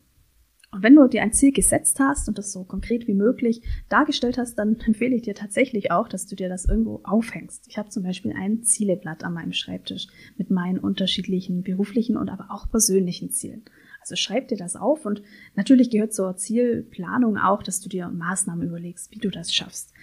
Und 0.70 0.82
wenn 0.82 0.96
du 0.96 1.08
dir 1.08 1.22
ein 1.22 1.32
Ziel 1.32 1.52
gesetzt 1.52 1.98
hast 1.98 2.28
und 2.28 2.36
das 2.36 2.52
so 2.52 2.64
konkret 2.64 3.06
wie 3.06 3.14
möglich 3.14 3.62
dargestellt 3.88 4.36
hast, 4.36 4.56
dann 4.56 4.76
empfehle 4.86 5.16
ich 5.16 5.22
dir 5.22 5.34
tatsächlich 5.34 5.92
auch, 5.92 6.08
dass 6.08 6.26
du 6.26 6.36
dir 6.36 6.50
das 6.50 6.66
irgendwo 6.66 7.00
aufhängst. 7.04 7.68
Ich 7.68 7.78
habe 7.78 7.88
zum 7.88 8.02
Beispiel 8.02 8.34
ein 8.36 8.64
Zieleblatt 8.64 9.24
an 9.24 9.32
meinem 9.32 9.52
Schreibtisch 9.54 10.08
mit 10.36 10.50
meinen 10.50 10.78
unterschiedlichen 10.78 11.62
beruflichen 11.62 12.18
und 12.18 12.28
aber 12.28 12.48
auch 12.50 12.68
persönlichen 12.70 13.30
Zielen. 13.30 13.64
Also 14.04 14.16
schreib 14.16 14.48
dir 14.48 14.58
das 14.58 14.76
auf 14.76 15.06
und 15.06 15.22
natürlich 15.54 15.88
gehört 15.88 16.12
zur 16.12 16.36
Zielplanung 16.36 17.38
auch, 17.38 17.62
dass 17.62 17.80
du 17.80 17.88
dir 17.88 18.08
Maßnahmen 18.08 18.66
überlegst, 18.68 19.10
wie 19.12 19.18
du 19.18 19.30
das 19.30 19.50
schaffst. 19.50 19.94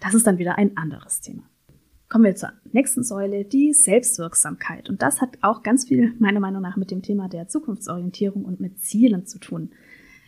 Das 0.00 0.12
ist 0.12 0.26
dann 0.26 0.36
wieder 0.36 0.58
ein 0.58 0.76
anderes 0.76 1.22
Thema. 1.22 1.44
Kommen 2.10 2.24
wir 2.24 2.34
zur 2.34 2.52
nächsten 2.72 3.02
Säule, 3.02 3.46
die 3.46 3.72
Selbstwirksamkeit. 3.72 4.90
Und 4.90 5.00
das 5.00 5.22
hat 5.22 5.38
auch 5.40 5.62
ganz 5.62 5.88
viel 5.88 6.14
meiner 6.18 6.40
Meinung 6.40 6.60
nach 6.60 6.76
mit 6.76 6.90
dem 6.90 7.00
Thema 7.00 7.30
der 7.30 7.48
Zukunftsorientierung 7.48 8.44
und 8.44 8.60
mit 8.60 8.80
Zielen 8.80 9.24
zu 9.24 9.38
tun. 9.38 9.70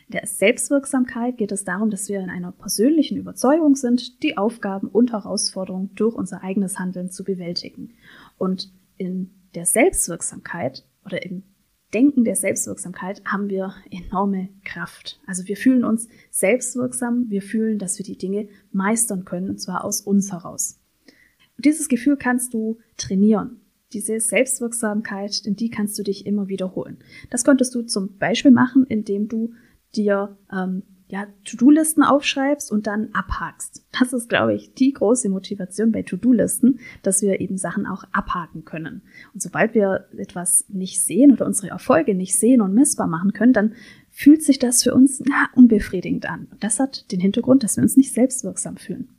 In 0.09 0.13
der 0.13 0.27
Selbstwirksamkeit 0.27 1.37
geht 1.37 1.53
es 1.53 1.65
darum, 1.65 1.91
dass 1.91 2.09
wir 2.09 2.21
in 2.21 2.31
einer 2.31 2.53
persönlichen 2.53 3.19
Überzeugung 3.19 3.75
sind, 3.75 4.23
die 4.23 4.39
Aufgaben 4.39 4.89
und 4.89 5.13
Herausforderungen 5.13 5.95
durch 5.95 6.15
unser 6.15 6.43
eigenes 6.43 6.79
Handeln 6.79 7.11
zu 7.11 7.23
bewältigen. 7.23 7.93
Und 8.39 8.73
in 8.97 9.31
der 9.55 9.67
Selbstwirksamkeit 9.67 10.87
oder 11.05 11.23
im 11.23 11.43
Denken 11.95 12.25
der 12.25 12.35
Selbstwirksamkeit 12.35 13.23
haben 13.25 13.49
wir 13.49 13.73
enorme 13.91 14.49
Kraft. 14.65 15.21
Also 15.27 15.47
wir 15.47 15.57
fühlen 15.57 15.85
uns 15.85 16.09
selbstwirksam, 16.31 17.31
wir 17.31 17.41
fühlen, 17.41 17.79
dass 17.79 17.99
wir 17.99 18.05
die 18.05 18.19
Dinge 18.19 18.49
meistern 18.73 19.25
können, 19.25 19.49
und 19.49 19.61
zwar 19.61 19.85
aus 19.85 20.01
uns 20.01 20.33
heraus. 20.33 20.81
Und 21.57 21.65
dieses 21.65 21.89
Gefühl 21.89 22.17
kannst 22.17 22.53
du 22.53 22.79
trainieren. 22.97 23.61
Diese 23.93 24.19
Selbstwirksamkeit, 24.19 25.43
in 25.47 25.55
die 25.55 25.71
kannst 25.71 25.97
du 25.97 26.03
dich 26.03 26.27
immer 26.27 26.49
wiederholen. 26.49 26.99
Das 27.31 27.45
könntest 27.45 27.73
du 27.77 27.83
zum 27.83 28.19
Beispiel 28.19 28.51
machen, 28.51 28.85
indem 28.89 29.29
du 29.29 29.53
dir 29.95 30.37
ähm, 30.53 30.83
ja, 31.09 31.27
To-Do-Listen 31.45 32.03
aufschreibst 32.03 32.73
und 32.73 32.87
dann 32.87 33.11
abhakst. 33.13 33.85
Das 33.99 34.13
ist, 34.13 34.29
glaube 34.29 34.55
ich, 34.55 34.75
die 34.75 34.93
große 34.93 35.29
Motivation 35.29 35.93
bei 35.93 36.03
To-Do-Listen, 36.03 36.81
dass 37.03 37.21
wir 37.21 37.41
eben 37.41 37.59
Sachen 37.59 37.87
auch 37.87 38.05
abhaken 38.13 38.65
können. 38.65 39.03
Und 39.35 39.43
sobald 39.43 39.75
wir 39.75 40.09
etwas 40.17 40.65
nicht 40.69 41.01
sehen 41.01 41.33
oder 41.33 41.47
unsere 41.47 41.69
Erfolge 41.69 42.15
nicht 42.15 42.37
sehen 42.37 42.61
und 42.63 42.75
messbar 42.75 43.07
machen 43.07 43.33
können, 43.33 43.53
dann 43.53 43.75
fühlt 44.11 44.43
sich 44.43 44.59
das 44.59 44.83
für 44.83 44.95
uns 44.95 45.23
na, 45.25 45.49
unbefriedigend 45.55 46.27
an. 46.29 46.49
Und 46.51 46.65
das 46.65 46.81
hat 46.81 47.11
den 47.13 47.21
Hintergrund, 47.21 47.63
dass 47.63 47.77
wir 47.77 47.83
uns 47.83 47.97
nicht 47.97 48.13
selbstwirksam 48.13 48.77
fühlen. 48.77 49.14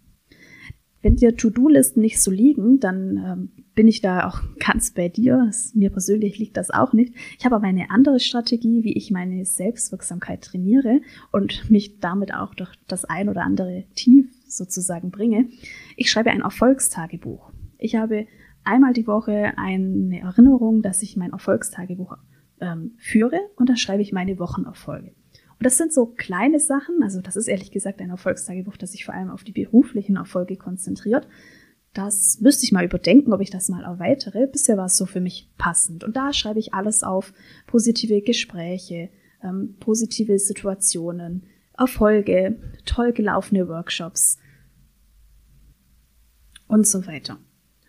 Wenn 1.06 1.18
dir 1.18 1.36
To-Do-Listen 1.36 2.02
nicht 2.02 2.20
so 2.20 2.32
liegen, 2.32 2.80
dann 2.80 3.18
ähm, 3.24 3.63
bin 3.76 3.88
ich 3.88 4.02
da 4.02 4.28
auch 4.28 4.41
ganz 4.60 4.89
bei 4.89 5.08
dir. 5.08 5.52
Mir 5.76 5.91
persönlich 5.91 6.39
liegt 6.39 6.58
das 6.58 6.72
auch 6.72 6.94
nicht. 6.94 7.13
Ich 7.38 7.46
habe 7.46 7.58
aber 7.58 7.68
eine 7.68 7.91
andere 7.91 8.20
Strategie, 8.20 8.84
wie 8.84 8.94
ich 8.94 9.12
meine 9.12 9.46
Selbstwirksamkeit 9.46 10.41
trainiere 10.41 11.02
und 11.32 11.70
mich 11.70 12.00
damit 12.00 12.34
auch 12.34 12.56
durch 12.56 12.74
das 12.88 13.06
ein 13.06 13.30
oder 13.30 13.44
andere 13.44 13.84
Tief 13.94 14.26
sozusagen 14.48 15.12
bringe. 15.12 15.48
Ich 15.96 16.10
schreibe 16.10 16.32
ein 16.32 16.41
Erfolgstagebuch. 16.41 17.52
Ich 17.78 17.96
habe 17.98 18.26
einmal 18.63 18.94
die 18.94 19.06
Woche 19.06 19.54
eine 19.58 20.22
Erinnerung, 20.22 20.82
dass 20.82 21.04
ich 21.04 21.18
mein 21.18 21.34
Erfolgstagebuch 21.34 22.18
ähm, 22.62 22.94
führe 22.98 23.41
und 23.58 23.70
da 23.70 23.76
schreibe 23.76 24.02
ich 24.02 24.12
meine 24.12 24.39
Wochenerfolge. 24.39 25.12
Und 25.58 25.65
das 25.65 25.78
sind 25.78 25.94
so 25.94 26.06
kleine 26.06 26.60
Sachen, 26.60 27.02
also 27.02 27.22
das 27.22 27.36
ist 27.36 27.48
ehrlich 27.48 27.72
gesagt 27.72 28.02
ein 28.02 28.10
Erfolgstagebuch, 28.10 28.78
das 28.78 28.91
sich 28.91 29.06
vor 29.06 29.13
allem 29.13 29.30
auf 29.30 29.44
die 29.44 29.54
beruflichen 29.54 30.18
Erfolge 30.18 30.58
konzentriert. 30.58 31.28
Das 31.94 32.41
müsste 32.41 32.65
ich 32.65 32.74
mal 32.74 32.84
überdenken, 32.84 33.32
ob 33.32 33.39
ich 33.39 33.52
das 33.52 33.70
mal 33.70 33.86
erweitere. 33.86 34.48
Bisher 34.48 34.76
war 34.76 34.88
es 34.88 34.98
so 34.98 35.06
für 35.06 35.22
mich 35.22 35.50
passend. 35.58 36.04
Und 36.04 36.18
da 36.18 36.34
schreibe 36.34 36.60
ich 36.60 36.74
alles 36.74 37.04
auf. 37.04 37.32
Positive 37.68 38.22
Gespräche, 38.22 39.10
ähm, 39.41 39.76
positive 39.80 40.38
Situationen, 40.38 41.44
Erfolge, 41.78 42.58
toll 42.86 43.13
gelaufene 43.13 43.70
Workshops 43.70 44.38
und 46.68 46.86
so 46.86 47.08
weiter. 47.08 47.38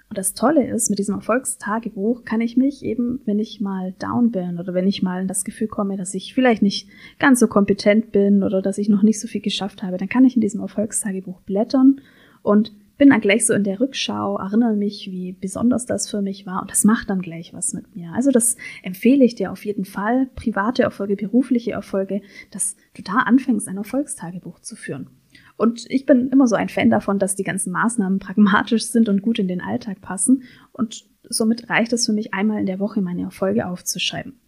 Und 0.09 0.19
das 0.19 0.35
Tolle 0.35 0.67
ist, 0.69 0.89
mit 0.89 0.99
diesem 0.99 1.17
Erfolgstagebuch 1.17 2.25
kann 2.25 2.41
ich 2.41 2.57
mich 2.57 2.85
eben, 2.85 3.21
wenn 3.25 3.41
ich 3.41 3.61
mal 3.61 3.93
down 3.99 4.31
bin 4.31 4.59
oder 4.61 4.73
wenn 4.73 4.87
ich 4.87 5.03
mal 5.03 5.23
in 5.23 5.29
das 5.29 5.45
Gefühl 5.45 5.67
komme, 5.67 5.97
dass 5.97 6.15
ich 6.15 6.33
vielleicht 6.33 6.63
nicht 6.63 6.89
ganz 7.19 7.41
so 7.41 7.49
kompetent 7.49 8.13
bin 8.13 8.45
oder 8.45 8.63
dass 8.63 8.79
ich 8.79 8.89
noch 8.89 9.03
nicht 9.03 9.21
so 9.21 9.27
viel 9.27 9.41
geschafft 9.41 9.83
habe, 9.83 9.97
dann 9.97 10.09
kann 10.09 10.25
ich 10.25 10.37
in 10.37 10.41
diesem 10.41 10.61
Erfolgstagebuch 10.61 11.41
blättern 11.41 12.01
und 12.43 12.73
bin 12.99 13.11
dann 13.11 13.21
gleich 13.21 13.45
so 13.45 13.53
in 13.53 13.65
der 13.65 13.81
Rückschau, 13.81 14.39
erinnere 14.39 14.75
mich, 14.75 15.11
wie 15.11 15.33
besonders 15.33 15.87
das 15.87 16.09
für 16.09 16.23
mich 16.23 16.47
war 16.47 16.63
und 16.63 16.71
das 16.71 16.85
macht 16.85 17.11
dann 17.11 17.21
gleich 17.21 17.53
was 17.53 17.75
mit 17.75 17.95
mir. 17.95 18.13
Also 18.15 18.31
das 18.31 18.57
empfehle 18.83 19.25
ich 19.25 19.35
dir 19.35 19.53
auf 19.53 19.65
jeden 19.65 19.85
Fall, 19.85 20.29
private 20.35 20.83
Erfolge, 20.83 21.17
berufliche 21.17 21.73
Erfolge, 21.73 22.23
dass 22.51 22.77
du 22.95 23.03
da 23.03 23.19
anfängst, 23.27 23.69
ein 23.69 23.77
Erfolgstagebuch 23.77 24.61
zu 24.61 24.77
führen. 24.77 25.09
Und 25.57 25.87
ich 25.91 26.05
bin 26.05 26.29
immer 26.29 26.47
so 26.47 26.55
ein 26.55 26.69
Fan 26.69 26.91
davon, 26.91 27.19
dass 27.19 27.35
die 27.35 27.43
ganzen 27.43 27.73
Maßnahmen 27.73 28.19
pragmatisch 28.19 28.85
sind 28.85 29.09
und 29.09 29.23
gut 29.23 29.39
in 29.39 29.49
den 29.49 29.61
Alltag 29.61 30.01
passen. 30.01 30.43
Und 30.73 31.09
somit 31.23 31.71
reicht 31.71 31.93
es 31.93 32.07
für 32.07 32.13
mich, 32.13 32.35
einmal 32.35 32.61
in 32.61 32.67
der 32.67 32.79
Woche 32.79 33.01
meine 33.01 33.23
Erfolge 33.23 33.67
aufzuschreiben. 33.67 34.39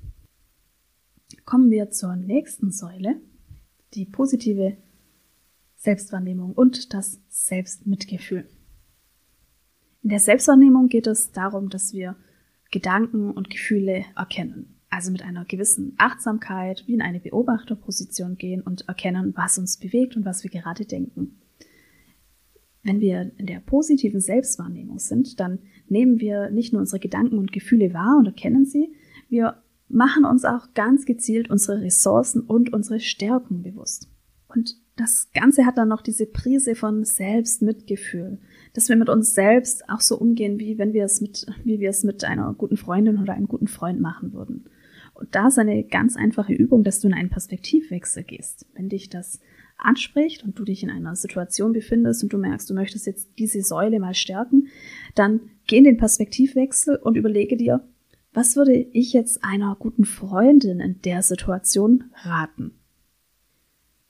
Kommen 1.45 1.71
wir 1.71 1.91
zur 1.91 2.17
nächsten 2.17 2.71
Säule, 2.71 3.21
die 3.95 4.05
positive 4.05 4.77
Selbstwahrnehmung 5.77 6.53
und 6.53 6.93
das 6.93 7.21
Selbstmitgefühl. 7.29 8.47
In 10.03 10.11
der 10.11 10.21
Selbstwahrnehmung 10.21 10.89
geht 10.89 11.07
es 11.07 11.33
darum, 11.33 11.71
dass 11.71 11.93
wir 11.93 12.17
Gedanken 12.71 13.31
und 13.31 13.49
Gefühle 13.51 14.05
erkennen 14.15 14.78
also 14.99 15.13
mit 15.13 15.23
einer 15.23 15.45
gewissen 15.45 15.95
Achtsamkeit 15.97 16.83
wie 16.89 16.95
in 16.95 17.03
eine 17.03 17.21
Beobachterposition 17.21 18.37
gehen 18.37 18.63
und 18.63 18.89
erkennen, 18.89 19.33
was 19.37 19.57
uns 19.57 19.77
bewegt 19.77 20.17
und 20.17 20.25
was 20.25 20.43
wir 20.43 20.51
gerade 20.51 20.87
denken. 20.87 21.39
Wenn 22.83 22.99
wir 22.99 23.31
in 23.37 23.47
der 23.47 23.61
positiven 23.61 24.21
Selbstwahrnehmung 24.21 24.99
sind, 24.99 25.39
dann 25.39 25.61
nehmen 25.89 26.19
wir 26.19 26.51
nicht 26.51 26.73
nur 26.73 26.81
unsere 26.81 26.99
Gedanken 26.99 27.39
und 27.39 27.53
Gefühle 27.53 27.95
wahr 27.95 28.17
und 28.19 28.27
erkennen 28.27 28.65
sie, 28.65 28.93
wir 29.29 29.63
machen 29.89 30.25
uns 30.25 30.45
auch 30.45 30.75
ganz 30.75 31.07
gezielt 31.07 31.49
unsere 31.49 31.81
Ressourcen 31.81 32.41
und 32.41 32.73
unsere 32.73 32.99
Stärken 32.99 33.63
bewusst. 33.63 34.11
Und 34.49 34.81
das 34.97 35.29
Ganze 35.33 35.65
hat 35.65 35.79
dann 35.79 35.87
noch 35.87 36.03
diese 36.03 36.27
Prise 36.27 36.75
von 36.75 37.05
Selbstmitgefühl, 37.05 38.39
dass 38.73 38.89
wir 38.89 38.97
mit 38.97 39.09
uns 39.09 39.33
selbst 39.33 39.89
auch 39.89 40.01
so 40.01 40.19
umgehen, 40.19 40.59
wie 40.59 40.77
wenn 40.77 40.93
wir 40.93 41.05
es 41.05 41.21
mit, 41.21 41.47
wie 41.63 41.79
wir 41.79 41.91
es 41.91 42.03
mit 42.03 42.25
einer 42.25 42.53
guten 42.55 42.77
Freundin 42.77 43.19
oder 43.19 43.35
einem 43.35 43.47
guten 43.47 43.69
Freund 43.69 44.01
machen 44.01 44.33
würden. 44.33 44.65
Und 45.19 45.35
da 45.35 45.49
ist 45.49 45.59
eine 45.59 45.83
ganz 45.83 46.17
einfache 46.17 46.53
Übung, 46.53 46.85
dass 46.85 47.01
du 47.01 47.09
in 47.09 47.15
einen 47.15 47.29
Perspektivwechsel 47.29 48.23
gehst. 48.23 48.67
Wenn 48.75 48.89
dich 48.89 49.09
das 49.09 49.41
anspricht 49.77 50.45
und 50.45 50.59
du 50.59 50.65
dich 50.65 50.83
in 50.83 50.91
einer 50.91 51.17
Situation 51.17 51.73
befindest 51.73 52.23
und 52.23 52.33
du 52.33 52.39
merkst, 52.39 52.71
du 52.71 52.75
möchtest 52.75 53.07
jetzt 53.07 53.29
diese 53.39 53.63
Säule 53.63 53.99
mal 53.99 54.15
stärken, 54.15 54.69
dann 55.15 55.41
geh 55.67 55.79
in 55.79 55.85
den 55.85 55.97
Perspektivwechsel 55.97 56.97
und 56.97 57.17
überlege 57.17 57.57
dir, 57.57 57.85
was 58.33 58.57
würde 58.57 58.75
ich 58.75 59.13
jetzt 59.13 59.43
einer 59.43 59.77
guten 59.79 60.05
Freundin 60.05 60.81
in 60.81 61.01
der 61.03 61.23
Situation 61.23 62.05
raten? 62.15 62.79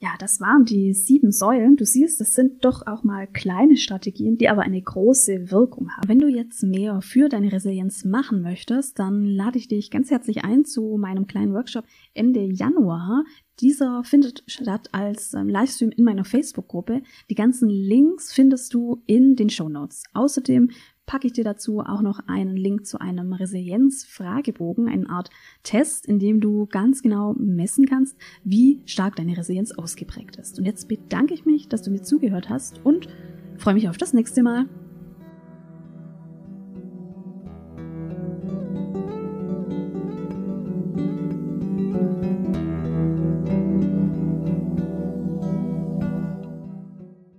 Ja, 0.00 0.10
das 0.20 0.40
waren 0.40 0.64
die 0.64 0.94
sieben 0.94 1.32
Säulen. 1.32 1.74
Du 1.74 1.84
siehst, 1.84 2.20
das 2.20 2.32
sind 2.32 2.64
doch 2.64 2.86
auch 2.86 3.02
mal 3.02 3.26
kleine 3.26 3.76
Strategien, 3.76 4.38
die 4.38 4.48
aber 4.48 4.62
eine 4.62 4.80
große 4.80 5.50
Wirkung 5.50 5.90
haben. 5.90 6.08
Wenn 6.08 6.20
du 6.20 6.28
jetzt 6.28 6.62
mehr 6.62 7.00
für 7.00 7.28
deine 7.28 7.50
Resilienz 7.50 8.04
machen 8.04 8.42
möchtest, 8.42 9.00
dann 9.00 9.24
lade 9.24 9.58
ich 9.58 9.66
dich 9.66 9.90
ganz 9.90 10.12
herzlich 10.12 10.44
ein 10.44 10.64
zu 10.64 10.98
meinem 11.00 11.26
kleinen 11.26 11.52
Workshop 11.52 11.84
Ende 12.14 12.44
Januar. 12.44 13.24
Dieser 13.58 14.04
findet 14.04 14.44
statt 14.46 14.88
als 14.92 15.34
ähm, 15.34 15.48
Livestream 15.48 15.90
in 15.90 16.04
meiner 16.04 16.24
Facebook-Gruppe. 16.24 17.02
Die 17.28 17.34
ganzen 17.34 17.68
Links 17.68 18.32
findest 18.32 18.74
du 18.74 19.02
in 19.06 19.34
den 19.34 19.50
Show 19.50 19.68
Notes. 19.68 20.04
Außerdem 20.14 20.70
packe 21.08 21.26
ich 21.26 21.32
dir 21.32 21.42
dazu 21.42 21.80
auch 21.80 22.02
noch 22.02 22.20
einen 22.28 22.56
Link 22.56 22.86
zu 22.86 23.00
einem 23.00 23.32
Resilienz-Fragebogen, 23.32 24.88
eine 24.88 25.08
Art 25.08 25.30
Test, 25.62 26.06
in 26.06 26.18
dem 26.18 26.40
du 26.40 26.66
ganz 26.66 27.02
genau 27.02 27.34
messen 27.38 27.86
kannst, 27.86 28.16
wie 28.44 28.82
stark 28.84 29.16
deine 29.16 29.36
Resilienz 29.36 29.72
ausgeprägt 29.72 30.36
ist. 30.36 30.58
Und 30.58 30.66
jetzt 30.66 30.86
bedanke 30.86 31.34
ich 31.34 31.46
mich, 31.46 31.68
dass 31.68 31.82
du 31.82 31.90
mir 31.90 32.02
zugehört 32.02 32.50
hast 32.50 32.84
und 32.84 33.08
freue 33.56 33.74
mich 33.74 33.88
auf 33.88 33.96
das 33.96 34.12
nächste 34.12 34.42
Mal. 34.42 34.66